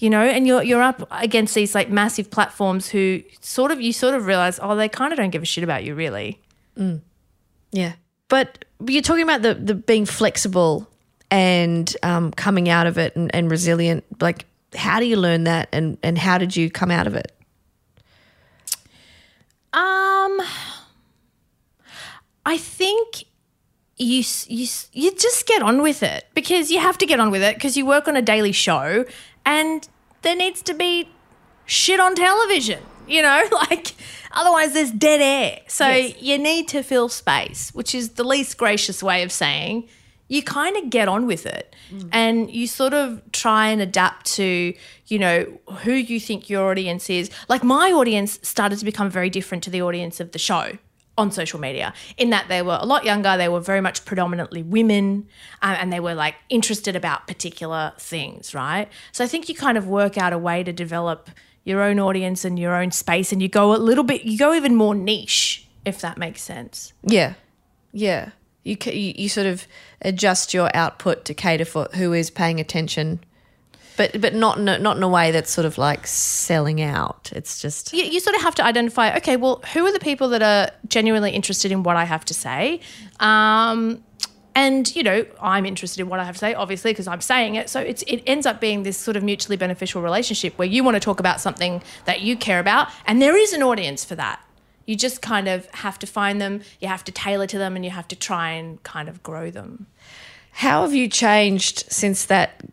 You 0.04 0.10
know, 0.10 0.22
and 0.22 0.46
you're 0.46 0.62
you're 0.62 0.82
up 0.82 1.08
against 1.12 1.56
these 1.56 1.74
like 1.74 1.90
massive 1.90 2.30
platforms 2.30 2.90
who 2.90 3.24
sort 3.40 3.72
of 3.72 3.80
you 3.80 3.94
sort 3.94 4.16
of 4.16 4.26
realize 4.26 4.60
oh 4.62 4.76
they 4.76 4.90
kind 4.90 5.14
of 5.14 5.18
don't 5.18 5.30
give 5.30 5.42
a 5.42 5.46
shit 5.46 5.64
about 5.64 5.86
you 5.86 5.96
really. 5.96 6.42
Yeah. 7.72 7.94
But 8.28 8.66
you're 8.86 9.02
talking 9.02 9.24
about 9.24 9.44
the, 9.44 9.54
the 9.54 9.74
being 9.74 10.06
flexible 10.06 10.90
and 11.32 11.96
um, 12.04 12.32
coming 12.32 12.68
out 12.68 12.86
of 12.86 12.98
it 12.98 13.16
and, 13.16 13.34
and 13.34 13.50
resilient. 13.50 14.04
Like, 14.22 14.46
how 14.76 15.00
do 15.00 15.06
you 15.06 15.16
learn 15.16 15.46
that 15.46 15.70
and, 15.72 15.98
and 16.04 16.18
how 16.18 16.38
did 16.38 16.54
you 16.54 16.70
come 16.70 16.92
out 16.92 17.08
of 17.08 17.16
it? 17.16 17.32
Um, 19.72 20.42
I 22.46 22.58
think 22.58 23.24
you 23.96 24.22
you 24.48 24.68
you 24.92 25.12
just 25.16 25.48
get 25.48 25.62
on 25.62 25.82
with 25.82 26.04
it 26.04 26.26
because 26.34 26.72
you 26.72 26.80
have 26.80 26.98
to 26.98 27.06
get 27.06 27.22
on 27.22 27.32
with 27.32 27.42
it 27.42 27.56
because 27.56 27.78
you 27.78 27.86
work 27.86 28.10
on 28.10 28.18
a 28.18 28.22
daily 28.22 28.52
show 28.52 29.06
and 29.46 29.88
there 30.24 30.36
needs 30.36 30.62
to 30.64 30.74
be 30.74 31.10
shit 31.66 32.00
on 32.00 32.16
television. 32.16 32.82
You 33.08 33.22
know, 33.22 33.44
like 33.52 33.94
otherwise 34.32 34.74
there's 34.74 34.92
dead 34.92 35.22
air. 35.22 35.60
So 35.68 35.88
you 35.90 36.38
need 36.38 36.68
to 36.70 36.84
fill 36.84 37.10
space, 37.10 37.74
which 37.74 37.94
is 37.94 38.12
the 38.12 38.24
least 38.24 38.58
gracious 38.58 39.04
way 39.04 39.24
of 39.24 39.32
saying 39.32 39.88
you 40.34 40.42
kind 40.42 40.76
of 40.78 40.90
get 40.90 41.08
on 41.08 41.28
with 41.28 41.46
it 41.46 41.76
mm. 41.92 42.10
and 42.12 42.50
you 42.50 42.66
sort 42.66 42.94
of 42.94 43.22
try 43.32 43.68
and 43.68 43.82
adapt 43.82 44.26
to 44.26 44.74
you 45.08 45.20
know 45.20 45.46
who 45.84 45.94
you 45.94 46.20
think 46.20 46.50
your 46.50 46.72
audience 46.72 47.10
is 47.10 47.30
like 47.50 47.64
my 47.64 47.92
audience 47.92 48.40
started 48.42 48.80
to 48.80 48.86
become 48.86 49.10
very 49.10 49.30
different 49.30 49.64
to 49.64 49.70
the 49.70 49.82
audience 49.82 50.20
of 50.20 50.32
the 50.32 50.40
show 50.40 50.78
on 51.18 51.32
social 51.32 51.60
media 51.60 51.94
in 52.18 52.32
that 52.32 52.48
they 52.48 52.62
were 52.62 52.78
a 52.82 52.86
lot 52.86 53.06
younger 53.06 53.38
they 53.38 53.48
were 53.48 53.60
very 53.60 53.82
much 53.82 54.04
predominantly 54.04 54.64
women 54.64 55.28
um, 55.62 55.76
and 55.80 55.94
they 55.94 56.00
were 56.00 56.16
like 56.16 56.36
interested 56.50 56.96
about 56.96 57.28
particular 57.28 57.94
things 58.00 58.56
right 58.56 58.88
so 59.12 59.24
i 59.24 59.28
think 59.28 59.48
you 59.48 59.54
kind 59.54 59.78
of 59.78 59.88
work 59.88 60.18
out 60.18 60.34
a 60.34 60.38
way 60.38 60.64
to 60.64 60.74
develop 60.74 61.30
your 61.66 61.82
own 61.82 62.00
audience 62.00 62.44
and 62.44 62.58
your 62.58 62.76
own 62.76 62.92
space 62.92 63.32
and 63.32 63.42
you 63.42 63.48
go 63.48 63.74
a 63.74 63.78
little 63.78 64.04
bit 64.04 64.24
you 64.26 64.38
go 64.38 64.54
even 64.54 64.76
more 64.76 64.96
niche 64.96 65.68
if 65.86 66.02
that 66.02 66.18
makes 66.18 66.42
sense 66.42 66.94
Yeah. 67.04 67.34
Yeah. 67.92 68.32
You, 68.64 68.78
you, 68.86 69.14
you 69.16 69.30
sort 69.30 69.46
of 69.46 69.68
adjust 70.02 70.54
your 70.54 70.74
output 70.76 71.26
to 71.26 71.34
cater 71.34 71.66
for 71.66 71.90
who 71.94 72.14
is 72.14 72.32
paying 72.32 72.60
attention, 72.60 73.20
but, 73.98 74.20
but 74.20 74.34
not, 74.34 74.58
in 74.58 74.68
a, 74.68 74.80
not 74.80 74.98
in 74.98 75.04
a 75.04 75.10
way 75.10 75.32
that's 75.32 75.52
sort 75.52 75.66
of 75.66 75.78
like 75.78 76.08
selling 76.08 76.82
out. 76.82 77.32
It's 77.36 77.62
just, 77.62 77.94
you, 77.94 78.04
you 78.04 78.20
sort 78.20 78.36
of 78.36 78.42
have 78.42 78.56
to 78.56 78.66
identify 78.66 79.16
okay 79.18 79.36
well 79.36 79.62
who 79.74 79.86
are 79.86 79.92
the 79.92 80.00
people 80.00 80.30
that 80.30 80.42
are 80.42 80.72
genuinely 80.88 81.32
interested 81.32 81.72
in 81.72 81.84
what 81.84 81.96
i 81.96 82.04
have 82.04 82.26
to 82.26 82.34
say? 82.34 82.80
Um, 83.20 84.04
and 84.56 84.96
you 84.96 85.02
know 85.02 85.26
i'm 85.42 85.66
interested 85.66 86.00
in 86.00 86.08
what 86.10 86.20
i 86.20 86.24
have 86.24 86.36
to 86.36 86.40
say 86.40 86.54
obviously 86.54 86.92
because 86.92 87.08
i'm 87.08 87.22
saying 87.22 87.56
it. 87.56 87.70
So 87.70 87.80
it's, 87.80 88.04
it 88.04 88.22
ends 88.28 88.46
up 88.46 88.60
being 88.60 88.84
this 88.84 88.98
sort 88.98 89.18
of 89.18 89.24
mutually 89.24 89.58
beneficial 89.58 90.02
relationship 90.02 90.58
where 90.58 90.68
you 90.68 90.84
want 90.84 90.96
to 90.96 91.00
talk 91.00 91.20
about 91.20 91.42
something 91.42 91.82
that 92.06 92.22
you 92.22 92.38
care 92.38 92.60
about 92.60 92.90
and 93.06 93.22
there 93.22 93.38
is 93.38 93.54
an 93.54 93.64
audience 93.64 94.06
for 94.06 94.16
that. 94.16 94.40
You 94.86 94.96
just 94.96 95.22
kind 95.22 95.48
of 95.48 95.66
have 95.72 95.98
to 96.00 96.08
find 96.08 96.42
them 96.42 96.62
you 96.80 96.88
have 96.88 97.04
to 97.06 97.12
tailor 97.12 97.48
to 97.48 97.58
them 97.58 97.76
and 97.76 97.86
you 97.86 97.92
have 97.92 98.08
to 98.10 98.16
try 98.16 98.52
and 98.52 98.82
kind 98.84 99.10
of 99.10 99.24
grow 99.24 99.50
them. 99.50 99.88
How 100.52 100.84
have 100.84 100.94
you 100.94 101.08
changed 101.08 101.92
since 101.92 102.26
that 102.26 102.64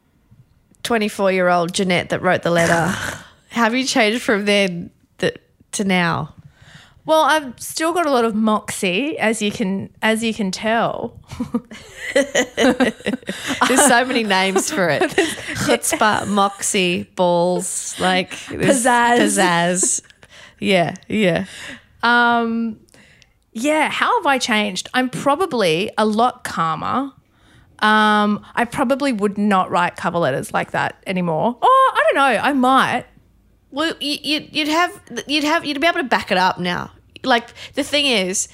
24 0.83 1.33
year 1.33 1.49
old 1.49 1.73
Jeanette 1.73 2.11
that 2.11 2.23
wrote 2.23 2.43
the 2.43 2.51
letter? 2.51 2.95
Have 3.51 3.75
you 3.75 3.85
changed 3.85 4.23
from 4.23 4.45
then 4.45 4.91
th- 5.19 5.37
to 5.73 5.85
now? 5.85 6.35
well 7.07 7.23
i've 7.23 7.59
still 7.59 7.95
got 7.95 8.05
a 8.07 8.11
lot 8.11 8.27
of 8.27 8.35
moxie 8.35 9.19
as 9.19 9.41
you 9.41 9.51
can 9.51 9.89
as 10.03 10.23
you 10.23 10.35
can 10.35 10.51
tell 10.51 11.19
There's 12.15 13.87
so 13.87 14.05
many 14.05 14.23
names 14.25 14.71
for 14.71 14.89
it. 14.89 15.03
Chutzpah, 15.65 16.27
moxie, 16.29 17.05
balls, 17.17 17.95
like 17.99 18.31
Pizzazz. 18.33 19.19
pizzazz. 19.19 20.03
Yeah, 20.59 20.95
yeah. 21.09 21.47
Um, 22.03 22.81
yeah, 23.53 23.91
how 23.91 24.19
have 24.19 24.27
I 24.27 24.39
changed? 24.39 24.89
I'm 24.95 25.09
probably 25.09 25.91
a 25.97 26.05
lot 26.05 26.45
calmer. 26.45 27.13
Um, 27.83 28.45
I 28.55 28.67
probably 28.67 29.13
would 29.13 29.39
not 29.39 29.71
write 29.71 29.97
cover 29.97 30.19
letters 30.19 30.53
like 30.53 30.73
that 30.73 31.03
anymore. 31.07 31.57
Oh, 31.61 31.93
I 31.95 32.03
don't 32.05 32.15
know. 32.17 32.41
I 32.43 32.53
might. 32.53 33.07
Well, 33.71 33.95
you, 34.01 34.19
you'd, 34.23 34.55
you'd 34.55 34.69
have 34.69 35.01
you'd 35.27 35.45
have 35.45 35.65
you'd 35.65 35.81
be 35.81 35.87
able 35.87 35.99
to 35.99 36.05
back 36.05 36.31
it 36.31 36.39
up 36.39 36.59
now. 36.59 36.91
Like 37.23 37.49
the 37.75 37.83
thing 37.83 38.07
is, 38.07 38.49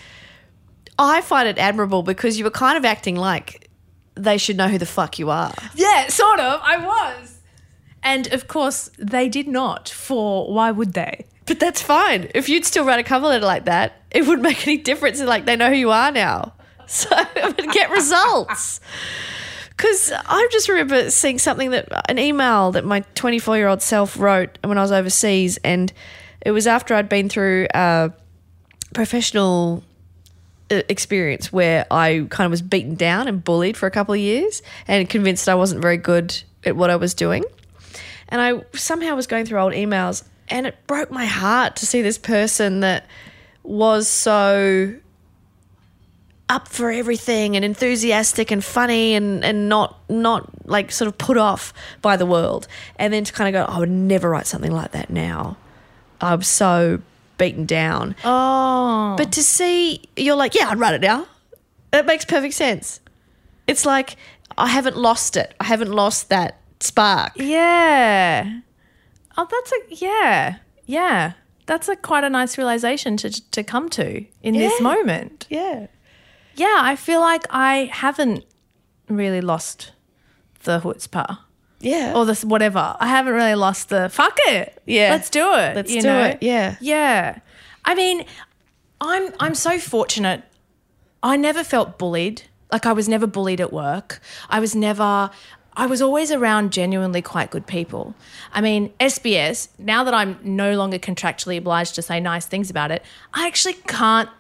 I 0.99 1.21
find 1.23 1.49
it 1.49 1.59
admirable 1.59 2.03
because 2.03 2.39
you 2.39 2.45
were 2.45 2.51
kind 2.51 2.77
of 2.77 2.85
acting 2.85 3.17
like 3.17 3.69
they 4.15 4.39
should 4.39 4.57
know 4.57 4.69
who 4.69 4.79
the 4.79 4.87
fuck 4.87 5.19
you 5.19 5.31
are. 5.31 5.53
Yeah, 5.75 6.09
sort 6.09 6.41
of. 6.41 6.61
I 6.63 6.79
was. 6.85 7.39
And 8.03 8.33
of 8.33 8.47
course, 8.47 8.91
they 8.99 9.29
did 9.29 9.49
not. 9.49 9.89
For 9.89 10.53
why 10.53 10.71
would 10.71 10.93
they? 10.93 11.27
But 11.47 11.61
that's 11.61 11.81
fine. 11.81 12.29
If 12.35 12.49
you'd 12.49 12.65
still 12.65 12.85
write 12.85 12.99
a 12.99 13.05
cover 13.05 13.27
letter 13.27 13.47
like 13.47 13.67
that, 13.67 14.03
it 14.11 14.23
wouldn't 14.23 14.43
make 14.43 14.67
any 14.67 14.79
difference. 14.79 15.21
Like 15.21 15.47
they 15.47 15.57
know 15.57 15.69
who 15.69 15.77
you 15.77 15.91
are 15.91 16.11
now, 16.11 16.55
so 16.91 17.09
it 17.35 17.57
would 17.57 17.73
get 17.73 17.91
results. 17.91 18.81
Because 19.71 20.13
I 20.13 20.49
just 20.51 20.69
remember 20.69 21.11
seeing 21.11 21.39
something 21.39 21.71
that 21.71 21.89
an 22.11 22.19
email 22.19 22.73
that 22.73 22.85
my 22.85 23.01
24 23.15 23.57
year 23.57 23.69
old 23.69 23.83
self 23.83 24.19
wrote 24.19 24.59
when 24.65 24.79
I 24.79 24.83
was 24.83 24.93
overseas, 24.93 25.59
and 25.59 25.93
it 26.41 26.53
was 26.53 26.67
after 26.67 26.95
I'd 26.95 27.09
been 27.09 27.29
through 27.29 27.67
a 27.75 28.13
professional 28.95 29.83
uh, 30.71 30.83
experience 30.89 31.53
where 31.53 31.87
I 31.91 32.27
kind 32.31 32.47
of 32.47 32.51
was 32.51 32.63
beaten 32.63 32.95
down 32.95 33.29
and 33.29 33.45
bullied 33.45 33.77
for 33.77 33.87
a 33.87 33.91
couple 33.91 34.15
of 34.15 34.21
years, 34.21 34.63
and 34.89 35.09
convinced 35.11 35.49
I 35.49 35.55
wasn't 35.55 35.83
very 35.83 35.99
good 35.99 36.41
at 36.65 36.77
what 36.77 36.89
I 36.89 36.97
was 36.97 37.13
doing. 37.13 37.45
And 38.29 38.41
I 38.41 38.63
somehow 38.73 39.15
was 39.15 39.27
going 39.27 39.45
through 39.45 39.61
old 39.61 39.75
emails, 39.75 40.25
and 40.49 40.67
it 40.67 40.77
broke 40.87 41.11
my 41.11 41.27
heart 41.27 41.77
to 41.77 41.87
see 41.87 42.01
this 42.01 42.17
person 42.17 42.81
that 42.81 43.07
was 43.63 44.09
so 44.09 44.97
up 46.49 46.69
for 46.69 46.91
everything 46.91 47.57
and 47.57 47.65
enthusiastic 47.65 48.51
and 48.51 48.65
funny 48.65 49.15
and, 49.15 49.45
and 49.45 49.69
not 49.69 49.99
not 50.09 50.49
like 50.69 50.93
sort 50.93 51.09
of 51.09 51.19
put 51.19 51.37
off 51.37 51.73
by 52.03 52.17
the 52.17 52.27
world. 52.27 52.69
And 52.97 53.13
then 53.13 53.25
to 53.25 53.33
kind 53.33 53.55
of 53.55 53.67
go, 53.67 53.73
I 53.73 53.79
would 53.79 53.91
never 53.91 54.31
write 54.31 54.47
something 54.47 54.73
like 54.73 54.93
that 54.93 55.11
now. 55.11 55.57
I'm 56.21 56.43
so 56.43 57.01
beaten 57.39 57.67
down. 57.67 58.15
Oh. 58.25 59.15
But 59.17 59.33
to 59.33 59.43
see 59.43 60.03
you're 60.17 60.37
like, 60.37 60.55
yeah, 60.55 60.69
I'd 60.69 60.79
write 60.79 60.95
it 60.95 61.01
now. 61.01 61.27
It 61.93 62.07
makes 62.07 62.25
perfect 62.25 62.55
sense. 62.55 63.01
It's 63.67 63.85
like 63.85 64.17
I 64.57 64.69
haven't 64.69 64.97
lost 64.97 65.37
it. 65.37 65.55
I 65.61 65.65
haven't 65.65 65.91
lost 65.91 66.29
that 66.29 66.59
spark. 66.81 67.33
Yeah. 67.37 68.61
Oh, 69.37 69.47
that's 69.51 69.73
a 69.73 69.95
yeah, 69.95 70.57
yeah. 70.87 71.33
That's 71.67 71.89
a 71.89 71.97
quite 71.97 72.23
a 72.23 72.31
nice 72.31 72.57
realization 72.57 73.17
to 73.19 73.51
to 73.51 73.65
come 73.65 73.89
to 73.91 74.25
in 74.43 74.55
this 74.55 74.81
moment. 74.81 75.47
Yeah. 75.51 75.89
Yeah, 76.57 76.79
I 76.81 76.97
feel 76.97 77.21
like 77.21 77.45
I 77.51 77.91
haven't 77.93 78.45
really 79.09 79.41
lost 79.41 79.93
the 80.65 80.81
chutzpah 80.81 81.39
Yeah. 81.81 82.13
or 82.17 82.25
this 82.25 82.45
whatever. 82.45 82.97
I 82.99 83.07
haven't 83.07 83.35
really 83.35 83.55
lost 83.55 83.89
the 83.89 84.09
fuck 84.09 84.37
it. 84.47 84.81
Yeah. 84.87 85.11
let's 85.11 85.31
do 85.31 85.53
it. 85.55 85.77
Let's 85.77 85.93
do 85.93 86.01
know? 86.03 86.25
it, 86.25 86.39
yeah. 86.43 86.77
yeah. 86.81 87.39
I 87.85 87.95
mean, 87.95 88.25
I'm 89.01 89.33
I'm 89.39 89.55
so 89.55 89.79
fortunate. 89.79 90.43
I 91.23 91.37
never 91.37 91.63
felt 91.63 91.99
bullied. 91.99 92.43
Like 92.73 92.87
I 92.87 92.93
was 92.93 93.09
never 93.09 93.27
bullied 93.27 93.61
at 93.61 93.73
work. 93.73 94.21
I 94.49 94.59
was 94.61 94.75
never. 94.75 95.31
I 95.79 95.85
was 95.87 96.01
always 96.01 96.33
around 96.33 96.73
genuinely 96.73 97.21
quite 97.21 97.51
good 97.51 97.67
people. 97.67 98.15
I 98.55 98.63
mean, 98.63 98.95
SBS. 98.99 99.69
Now 99.79 100.05
that 100.05 100.15
I'm 100.15 100.39
no 100.43 100.75
longer 100.75 100.99
contractually 100.99 101.59
obliged 101.59 101.95
to 101.97 102.03
say 102.03 102.19
nice 102.19 102.47
things 102.47 102.71
about 102.71 102.91
it, 102.91 103.03
I 103.35 103.47
actually 103.47 103.75
can't 103.75 104.31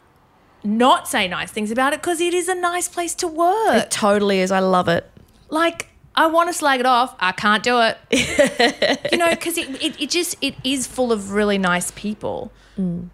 not 0.66 1.08
say 1.08 1.28
nice 1.28 1.50
things 1.50 1.70
about 1.70 1.92
it 1.92 2.00
because 2.00 2.20
it 2.20 2.34
is 2.34 2.48
a 2.48 2.54
nice 2.54 2.88
place 2.88 3.14
to 3.16 3.28
work. 3.28 3.76
It 3.76 3.90
totally 3.90 4.40
is. 4.40 4.50
I 4.50 4.58
love 4.60 4.88
it. 4.88 5.10
like 5.48 5.88
I 6.18 6.26
want 6.28 6.48
to 6.48 6.54
slag 6.54 6.80
it 6.80 6.86
off. 6.86 7.14
I 7.20 7.32
can't 7.32 7.62
do 7.62 7.78
it. 7.80 7.98
you 9.12 9.18
know, 9.18 9.28
because 9.30 9.58
it, 9.58 9.68
it, 9.82 10.00
it 10.00 10.10
just 10.10 10.34
it 10.40 10.54
is 10.64 10.86
full 10.86 11.12
of 11.12 11.32
really 11.32 11.58
nice 11.58 11.90
people. 11.90 12.50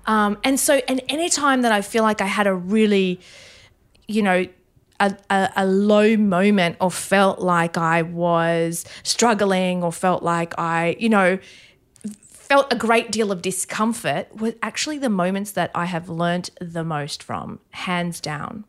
Um, 0.06 0.38
and 0.42 0.58
so 0.58 0.80
and 0.88 1.00
any 1.08 1.28
time 1.28 1.62
that 1.62 1.70
I 1.72 1.82
feel 1.82 2.02
like 2.02 2.20
I 2.20 2.26
had 2.26 2.46
a 2.48 2.54
really, 2.54 3.20
you 4.08 4.22
know, 4.22 4.46
a, 4.98 5.16
a, 5.30 5.50
a 5.56 5.66
low 5.66 6.16
moment 6.16 6.76
or 6.80 6.90
felt 6.90 7.38
like 7.40 7.76
I 7.78 8.02
was 8.02 8.84
struggling 9.02 9.82
or 9.82 9.92
felt 9.92 10.22
like 10.22 10.58
I, 10.58 10.96
you 10.98 11.08
know, 11.08 11.38
felt 12.52 12.70
a 12.70 12.76
great 12.76 13.10
deal 13.10 13.32
of 13.32 13.40
discomfort 13.40 14.28
were 14.38 14.52
actually 14.62 14.98
the 14.98 15.08
moments 15.08 15.52
that 15.52 15.70
I 15.74 15.86
have 15.86 16.10
learnt 16.10 16.50
the 16.60 16.84
most 16.84 17.22
from, 17.22 17.60
hands 17.70 18.20
down. 18.20 18.66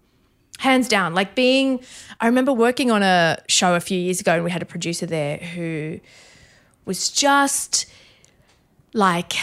Hands 0.60 0.88
down. 0.88 1.14
Like 1.14 1.36
being, 1.36 1.82
I 2.22 2.28
remember 2.28 2.54
working 2.54 2.92
on 2.92 3.04
a 3.04 3.40
show 3.50 3.76
a 3.76 3.82
few 3.82 4.00
years 4.00 4.22
ago 4.22 4.36
and 4.36 4.46
we 4.46 4.52
had 4.52 4.62
a 4.62 4.66
producer 4.66 5.06
there 5.06 5.36
who 5.36 6.00
was 6.86 7.10
just 7.10 7.86
like, 8.94 9.34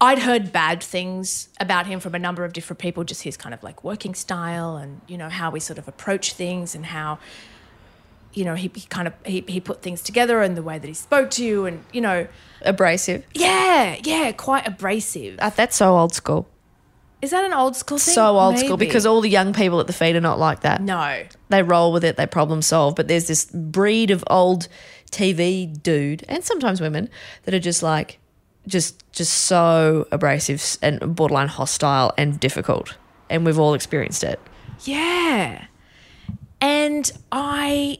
I'd 0.00 0.20
heard 0.20 0.50
bad 0.50 0.82
things 0.82 1.50
about 1.60 1.86
him 1.86 2.00
from 2.00 2.14
a 2.14 2.18
number 2.18 2.42
of 2.42 2.54
different 2.54 2.80
people, 2.80 3.04
just 3.04 3.22
his 3.22 3.36
kind 3.36 3.52
of 3.52 3.62
like 3.62 3.84
working 3.84 4.14
style 4.14 4.78
and, 4.78 5.02
you 5.06 5.18
know, 5.18 5.28
how 5.28 5.50
we 5.50 5.60
sort 5.60 5.78
of 5.78 5.88
approach 5.88 6.32
things 6.32 6.74
and 6.74 6.86
how, 6.86 7.18
you 8.38 8.44
know, 8.44 8.54
he, 8.54 8.70
he 8.74 8.86
kind 8.88 9.08
of, 9.08 9.14
he, 9.26 9.44
he 9.48 9.60
put 9.60 9.82
things 9.82 10.00
together 10.02 10.40
and 10.42 10.56
the 10.56 10.62
way 10.62 10.78
that 10.78 10.86
he 10.86 10.94
spoke 10.94 11.30
to 11.32 11.44
you 11.44 11.66
and, 11.66 11.84
you 11.92 12.00
know, 12.00 12.26
Abrasive. 12.62 13.24
yeah, 13.34 13.96
yeah, 14.04 14.32
quite 14.32 14.66
abrasive. 14.66 15.38
Uh, 15.40 15.50
That's 15.50 15.76
so 15.76 15.96
old 15.96 16.14
school. 16.14 16.48
Is 17.20 17.30
that 17.32 17.44
an 17.44 17.52
old 17.52 17.74
school 17.74 17.98
thing? 17.98 18.14
So 18.14 18.38
old 18.38 18.58
school 18.58 18.76
because 18.76 19.04
all 19.04 19.20
the 19.20 19.28
young 19.28 19.52
people 19.52 19.80
at 19.80 19.88
the 19.88 19.92
feed 19.92 20.14
are 20.14 20.20
not 20.20 20.38
like 20.38 20.60
that. 20.60 20.80
no, 20.80 21.24
They 21.48 21.62
roll 21.64 21.92
with 21.92 22.04
it, 22.04 22.16
they 22.16 22.26
problem 22.26 22.62
solve. 22.62 22.94
But 22.94 23.08
there's 23.08 23.26
this 23.26 23.46
breed 23.46 24.12
of 24.12 24.22
old 24.28 24.68
TV 25.10 25.80
dude 25.82 26.24
and 26.28 26.44
sometimes 26.44 26.80
women 26.80 27.10
that 27.42 27.54
are 27.54 27.58
just 27.58 27.82
like, 27.82 28.18
just 28.68 29.02
just 29.12 29.32
so 29.34 30.06
abrasive 30.12 30.76
and 30.82 31.16
borderline 31.16 31.48
hostile 31.48 32.12
and 32.16 32.38
difficult. 32.38 32.96
And 33.30 33.44
we've 33.44 33.58
all 33.58 33.74
experienced 33.74 34.22
it. 34.22 34.38
yeah, 34.84 35.64
and 36.60 37.10
I, 37.32 37.98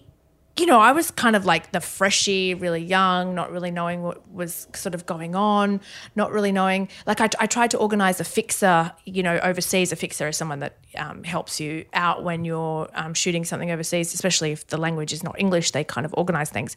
you 0.59 0.67
know, 0.67 0.81
I 0.81 0.93
was 0.93 1.11
kind 1.11 1.37
of 1.37 1.45
like 1.45 1.73
the 1.73 1.81
freshie, 1.81 2.55
really 2.55 2.83
young, 2.83 3.35
not 3.35 3.53
really 3.53 3.71
knowing 3.71 4.03
what 4.03 4.29
was 4.31 4.67
sort 4.75 4.95
of 4.95 5.07
going 5.07 5.35
on, 5.35 5.81
not 6.17 6.33
really 6.33 6.53
knowing. 6.53 6.89
Like 7.07 7.21
I, 7.21 7.29
I 7.39 7.47
tried 7.47 7.71
to 7.73 7.79
organize 7.79 8.21
a 8.21 8.25
fixer, 8.25 8.93
you 9.05 9.23
know, 9.23 9.39
overseas. 9.39 9.93
A 9.93 9.97
fixer 9.97 10.29
is 10.29 10.37
someone 10.37 10.61
that 10.61 10.79
um, 10.97 11.23
helps 11.25 11.61
you 11.61 11.85
out 11.93 12.25
when 12.25 12.45
you're 12.45 12.89
um, 12.95 13.15
shooting 13.15 13.45
something 13.45 13.71
overseas, 13.71 14.15
especially 14.15 14.53
if 14.53 14.67
the 14.67 14.77
language 14.77 15.13
is 15.13 15.23
not 15.23 15.39
English. 15.39 15.71
They 15.71 15.85
kind 15.85 16.05
of 16.05 16.15
organize 16.17 16.51
things. 16.51 16.77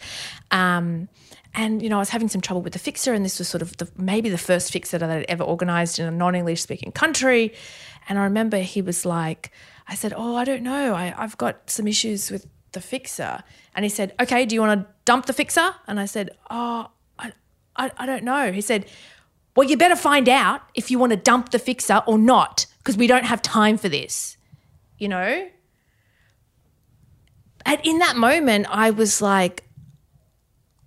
Um, 0.52 1.10
and 1.54 1.82
you 1.82 1.89
know, 1.89 1.98
I 1.98 2.00
was 2.00 2.10
having 2.10 2.28
some 2.28 2.41
trouble 2.41 2.62
with 2.62 2.74
the 2.74 2.80
fixer, 2.80 3.13
and 3.13 3.26
this 3.26 3.39
was 3.39 3.48
sort 3.48 3.62
of 3.62 3.76
the, 3.78 3.89
maybe 3.98 4.30
the 4.30 4.38
first 4.38 4.72
fixer 4.72 4.98
that 4.98 5.10
I'd 5.10 5.26
ever 5.28 5.44
organized 5.44 6.00
in 6.00 6.06
a 6.06 6.12
non-English 6.12 6.62
speaking 6.62 6.91
country. 6.91 7.54
And 8.08 8.17
I 8.17 8.24
remember 8.24 8.58
he 8.58 8.82
was 8.82 9.06
like, 9.06 9.52
I 9.88 9.96
said, 9.96 10.13
"Oh, 10.15 10.36
I 10.36 10.46
don't 10.46 10.63
know. 10.63 10.94
I, 10.94 11.13
I've 11.17 11.38
got 11.38 11.70
some 11.70 11.88
issues 11.88 12.32
with 12.32 12.48
the 12.71 12.81
fixer." 12.81 13.43
And 13.75 13.86
he 13.86 13.89
said, 13.89 14.13
"Okay, 14.19 14.45
do 14.45 14.55
you 14.55 14.62
want 14.62 14.81
to 14.81 14.88
dump 15.05 15.25
the 15.25 15.34
fixer?" 15.34 15.75
And 15.88 15.99
I 15.99 16.05
said, 16.05 16.31
"Oh, 16.49 16.89
I, 17.19 17.31
I, 17.75 17.91
I 17.97 18.05
don't 18.05 18.23
know." 18.23 18.51
He 18.51 18.62
said, 18.62 18.86
"Well, 19.55 19.69
you 19.69 19.77
better 19.77 19.95
find 19.95 20.27
out 20.29 20.62
if 20.75 20.91
you 20.91 20.99
want 20.99 21.12
to 21.12 21.17
dump 21.17 21.51
the 21.51 21.60
fixer 21.60 22.01
or 22.05 22.17
not, 22.17 22.65
because 22.79 22.97
we 22.97 23.07
don't 23.07 23.25
have 23.25 23.41
time 23.41 23.77
for 23.77 23.89
this." 23.89 24.38
You 24.97 25.07
know. 25.07 25.49
And 27.65 27.79
in 27.84 27.99
that 27.99 28.15
moment, 28.15 28.65
I 28.69 28.89
was 28.89 29.21
like, 29.21 29.63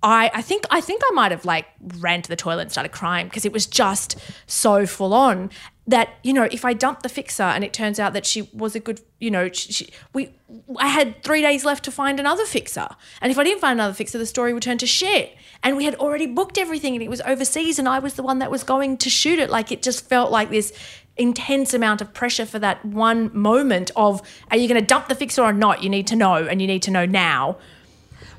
I, 0.05 0.31
I 0.35 0.43
think 0.43 0.67
I 0.71 0.83
think 0.83 1.01
I 1.03 1.15
might 1.15 1.31
have 1.33 1.47
like 1.47 1.67
ran 1.99 2.21
to 2.21 2.29
the 2.29 2.37
toilet 2.37 2.63
and 2.63 2.71
started 2.71 2.93
crying 2.93 3.27
because 3.27 3.47
it 3.47 3.53
was 3.55 3.65
just 3.65 4.19
so 4.47 4.85
full 4.85 5.15
on 5.15 5.51
that 5.87 6.11
you 6.23 6.35
know 6.35 6.45
if 6.45 6.63
I 6.65 6.75
dumped 6.75 7.03
the 7.03 7.09
fixer 7.09 7.43
and 7.43 7.65
it 7.65 7.73
turns 7.73 7.99
out 7.99 8.13
that 8.13 8.27
she 8.27 8.43
was 8.53 8.77
a 8.77 8.81
good 8.81 9.01
you 9.19 9.31
know 9.31 9.51
she, 9.51 9.73
she, 9.73 9.91
we 10.13 10.31
I 10.79 10.89
had 10.89 11.23
three 11.25 11.41
days 11.41 11.65
left 11.65 11.85
to 11.85 11.91
find 11.91 12.21
another 12.21 12.45
fixer. 12.45 12.87
And 13.23 13.33
if 13.33 13.39
I 13.39 13.45
didn't 13.45 13.61
find 13.61 13.81
another 13.81 13.95
fixer 13.95 14.19
the 14.19 14.27
story 14.27 14.53
would 14.53 14.63
turn 14.63 14.77
to 14.79 14.87
shit. 14.87 15.37
And 15.63 15.75
we 15.75 15.87
had 15.87 15.95
already 15.95 16.27
booked 16.27 16.59
everything 16.59 16.93
and 16.93 17.03
it 17.03 17.09
was 17.09 17.23
overseas 17.23 17.79
and 17.79 17.89
I 17.89 17.99
was 17.99 18.15
the 18.15 18.23
one 18.23 18.41
that 18.41 18.51
was 18.51 18.63
going 18.63 18.99
to 18.99 19.09
shoot 19.09 19.39
it. 19.39 19.49
Like 19.49 19.73
it 19.73 19.83
just 19.83 20.07
felt 20.07 20.31
like 20.31 20.51
this 20.51 20.75
intense 21.17 21.73
amount 21.73 22.03
of 22.03 22.13
pressure 22.13 22.45
for 22.45 22.59
that 22.59 22.85
one 22.85 23.31
moment 23.35 23.91
of 23.97 24.21
are 24.51 24.59
you 24.59 24.69
going 24.69 24.81
to 24.81 24.87
dump 24.87 25.09
the 25.09 25.15
fixer 25.15 25.43
or 25.43 25.55
not? 25.55 25.83
You 25.83 25.89
need 25.89 26.07
to 26.09 26.17
know 26.17 26.35
and 26.35 26.61
you 26.61 26.67
need 26.67 26.83
to 26.83 26.91
know 26.91 27.07
now 27.07 27.57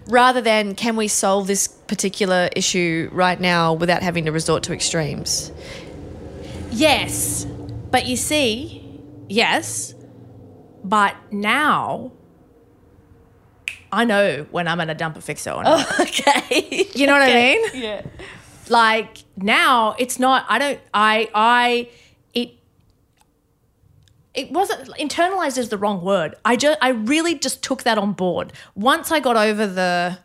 Rather 0.08 0.42
than 0.42 0.76
can 0.76 0.96
we 0.96 1.08
solve 1.08 1.48
this 1.48 1.68
particular 1.68 2.50
issue 2.56 3.10
right 3.12 3.40
now 3.40 3.74
without 3.74 4.04
having 4.04 4.26
to 4.26 4.32
resort 4.32 4.64
to 4.64 4.74
extremes? 4.74 5.52
Yes. 6.72 7.46
But 7.92 8.06
you 8.06 8.16
see, 8.16 9.00
yes. 9.30 9.96
But 10.84 11.16
now 11.32 12.12
I 13.92 14.04
know 14.04 14.46
when 14.52 14.68
I'm 14.68 14.78
going 14.78 14.90
to 14.90 14.94
dump 14.94 15.18
a 15.18 15.22
fixer 15.22 15.52
or 15.52 15.64
not. 15.64 15.88
Okay. 16.02 16.88
You 16.94 17.08
know 17.08 17.14
what 17.14 17.22
I 17.24 17.34
mean? 17.34 17.62
Yeah. 17.74 18.02
Like 18.70 19.18
now 19.38 19.96
it's 19.98 20.20
not 20.20 20.46
I 20.50 20.60
don't 20.60 20.80
I 20.94 21.30
I 21.34 21.90
it 24.36 24.52
wasn't 24.52 24.90
internalized 24.98 25.58
is 25.58 25.70
the 25.70 25.78
wrong 25.78 26.02
word. 26.04 26.36
I 26.44 26.56
just 26.56 26.78
I 26.82 26.90
really 26.90 27.36
just 27.36 27.64
took 27.64 27.84
that 27.84 27.98
on 27.98 28.14
board. 28.14 28.54
Once 28.76 29.12
I 29.12 29.20
got 29.20 29.38
over 29.38 29.66
the 29.68 30.20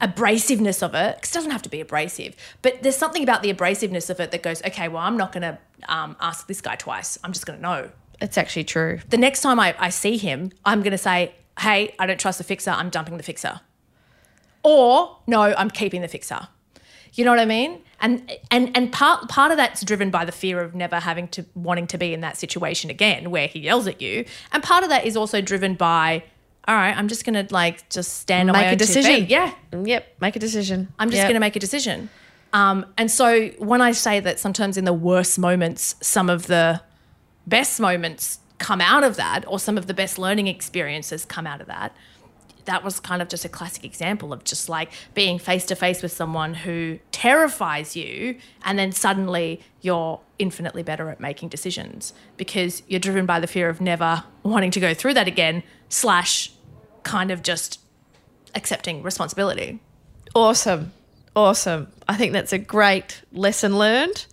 abrasiveness 0.00 0.82
of 0.82 0.94
it, 0.94 1.20
'cause 1.22 1.30
it 1.30 1.34
doesn't 1.34 1.50
have 1.52 1.62
to 1.62 1.68
be 1.68 1.80
abrasive, 1.80 2.34
but 2.62 2.82
there's 2.82 2.96
something 2.96 3.22
about 3.22 3.42
the 3.42 3.52
abrasiveness 3.52 4.10
of 4.10 4.20
it 4.20 4.32
that 4.32 4.42
goes, 4.42 4.62
okay, 4.64 4.88
well, 4.88 5.02
I'm 5.02 5.16
not 5.16 5.32
going 5.32 5.42
to 5.42 5.58
um, 5.88 6.16
ask 6.20 6.46
this 6.46 6.60
guy 6.60 6.74
twice. 6.74 7.16
I'm 7.22 7.32
just 7.32 7.46
going 7.46 7.58
to 7.58 7.62
know. 7.62 7.90
It's 8.20 8.36
actually 8.36 8.64
true. 8.64 8.98
The 9.08 9.16
next 9.16 9.40
time 9.40 9.60
I, 9.60 9.74
I 9.78 9.90
see 9.90 10.16
him, 10.16 10.50
I'm 10.64 10.80
going 10.82 10.90
to 10.92 10.98
say, 10.98 11.34
hey, 11.60 11.94
I 11.98 12.06
don't 12.06 12.18
trust 12.20 12.38
the 12.38 12.44
fixer. 12.44 12.70
I'm 12.70 12.90
dumping 12.90 13.16
the 13.16 13.22
fixer. 13.22 13.60
Or, 14.62 15.18
no, 15.26 15.42
I'm 15.42 15.70
keeping 15.70 16.00
the 16.02 16.08
fixer. 16.08 16.48
You 17.14 17.24
know 17.24 17.30
what 17.30 17.40
I 17.40 17.44
mean? 17.44 17.80
And 18.04 18.30
and 18.50 18.70
and 18.76 18.92
part 18.92 19.28
part 19.30 19.50
of 19.50 19.56
that's 19.56 19.82
driven 19.82 20.10
by 20.10 20.24
the 20.26 20.32
fear 20.32 20.60
of 20.60 20.74
never 20.74 21.00
having 21.00 21.26
to 21.28 21.44
wanting 21.54 21.86
to 21.88 21.98
be 21.98 22.12
in 22.12 22.20
that 22.20 22.36
situation 22.36 22.90
again 22.90 23.30
where 23.30 23.46
he 23.48 23.60
yells 23.60 23.86
at 23.86 24.02
you. 24.02 24.26
And 24.52 24.62
part 24.62 24.84
of 24.84 24.90
that 24.90 25.06
is 25.06 25.16
also 25.16 25.40
driven 25.40 25.74
by, 25.74 26.22
all 26.68 26.74
right, 26.74 26.94
I'm 26.96 27.08
just 27.08 27.24
gonna 27.24 27.46
like 27.50 27.88
just 27.88 28.18
stand 28.18 28.50
on 28.50 28.54
my 28.54 28.60
Make 28.60 28.66
a 28.68 28.70
own 28.72 28.78
two 28.78 28.84
decision. 28.86 29.14
feet. 29.14 29.30
Yeah. 29.30 29.54
Yep. 29.72 30.16
Make 30.20 30.36
a 30.36 30.38
decision. 30.38 30.92
I'm 30.98 31.08
just 31.08 31.18
Yep. 31.20 31.28
going 31.28 31.34
to 31.34 31.40
make 31.40 31.56
a 31.56 31.60
decision. 31.60 32.10
Um, 32.52 32.86
and 32.98 33.10
so 33.10 33.48
when 33.58 33.80
I 33.80 33.92
say 33.92 34.20
that 34.20 34.38
sometimes 34.38 34.76
in 34.76 34.84
the 34.84 34.92
worst 34.92 35.38
moments, 35.38 35.96
some 36.02 36.28
of 36.30 36.46
the 36.46 36.82
best 37.46 37.80
moments 37.80 38.38
come 38.58 38.80
out 38.80 39.02
of 39.02 39.16
that, 39.16 39.44
or 39.48 39.58
some 39.58 39.76
of 39.76 39.86
the 39.88 39.94
best 39.94 40.18
learning 40.18 40.46
experiences 40.46 41.24
come 41.24 41.46
out 41.46 41.60
of 41.60 41.66
that, 41.66 41.96
that 42.64 42.82
was 42.82 43.00
kind 43.00 43.20
of 43.22 43.28
just 43.28 43.44
a 43.44 43.48
classic 43.48 43.84
example 43.84 44.32
of 44.32 44.44
just 44.44 44.68
like 44.68 44.90
being 45.14 45.38
face 45.38 45.64
to 45.66 45.74
face 45.74 46.02
with 46.02 46.12
someone 46.12 46.54
who 46.54 46.98
terrifies 47.12 47.96
you, 47.96 48.38
and 48.64 48.78
then 48.78 48.92
suddenly 48.92 49.60
you're 49.80 50.20
infinitely 50.38 50.82
better 50.82 51.10
at 51.10 51.20
making 51.20 51.48
decisions 51.48 52.12
because 52.36 52.82
you're 52.88 53.00
driven 53.00 53.26
by 53.26 53.38
the 53.38 53.46
fear 53.46 53.68
of 53.68 53.80
never 53.80 54.24
wanting 54.42 54.70
to 54.70 54.80
go 54.80 54.94
through 54.94 55.14
that 55.14 55.28
again, 55.28 55.62
slash, 55.88 56.50
kind 57.02 57.30
of 57.30 57.42
just 57.42 57.80
accepting 58.54 59.02
responsibility. 59.02 59.80
Awesome. 60.34 60.92
Awesome. 61.36 61.88
I 62.08 62.16
think 62.16 62.32
that's 62.32 62.52
a 62.52 62.58
great 62.58 63.22
lesson 63.32 63.76
learned. 63.76 64.26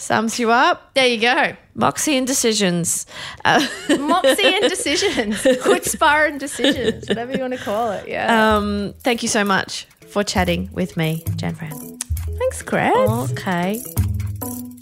Sums 0.00 0.38
you 0.38 0.50
up. 0.50 0.94
There 0.94 1.06
you 1.06 1.20
go. 1.20 1.54
Moxie 1.74 2.16
and 2.16 2.26
decisions. 2.26 3.04
Uh, 3.44 3.66
Moxie 3.98 4.46
and 4.46 4.66
decisions, 4.66 5.36
chutzpah 5.42 6.30
and 6.30 6.40
decisions, 6.40 7.06
whatever 7.06 7.32
you 7.32 7.40
want 7.40 7.52
to 7.52 7.58
call 7.58 7.92
it. 7.92 8.08
Yeah. 8.08 8.56
um, 8.56 8.94
thank 9.00 9.22
you 9.22 9.28
so 9.28 9.44
much 9.44 9.84
for 10.08 10.24
chatting 10.24 10.70
with 10.72 10.96
me, 10.96 11.22
Jan 11.36 11.54
Fran. 11.54 11.98
Thanks, 12.38 12.62
Chris. 12.62 12.94
Okay. 13.32 13.82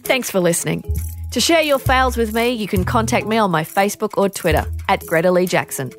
Thanks 0.04 0.30
for 0.30 0.38
listening. 0.38 0.84
To 1.32 1.40
share 1.40 1.62
your 1.62 1.80
fails 1.80 2.16
with 2.16 2.32
me, 2.32 2.50
you 2.50 2.68
can 2.68 2.84
contact 2.84 3.26
me 3.26 3.38
on 3.38 3.50
my 3.50 3.64
Facebook 3.64 4.16
or 4.16 4.28
Twitter 4.28 4.64
at 4.88 5.04
Greta 5.04 5.32
Lee 5.32 5.46
Jackson. 5.46 5.90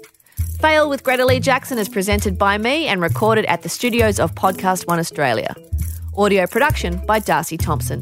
Fail 0.62 0.90
with 0.90 1.04
Greta 1.04 1.26
Lee 1.26 1.42
Jackson 1.42 1.78
is 1.78 1.90
presented 1.90 2.38
by 2.38 2.58
me 2.58 2.88
and 2.88 3.02
recorded 3.02 3.44
at 3.48 3.64
the 3.64 3.70
studios 3.70 4.18
of 4.18 4.34
Podcast 4.36 4.88
One 4.88 4.98
Australia. 4.98 5.54
Audio 6.18 6.48
production 6.48 7.06
by 7.06 7.20
Darcy 7.20 7.58
Thompson. 7.58 8.02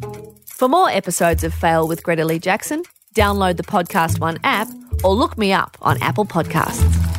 For 0.58 0.68
more 0.68 0.90
episodes 0.90 1.44
of 1.44 1.54
Fail 1.54 1.88
with 1.88 2.02
Greta 2.02 2.26
Lee 2.26 2.40
Jackson, 2.40 2.82
download 3.14 3.58
the 3.58 3.64
Podcast 3.64 4.20
One 4.20 4.40
app 4.44 4.68
or 5.04 5.14
look 5.14 5.38
me 5.38 5.54
up 5.54 5.78
on 5.84 6.02
Apple 6.02 6.26
Podcasts. 6.26 7.17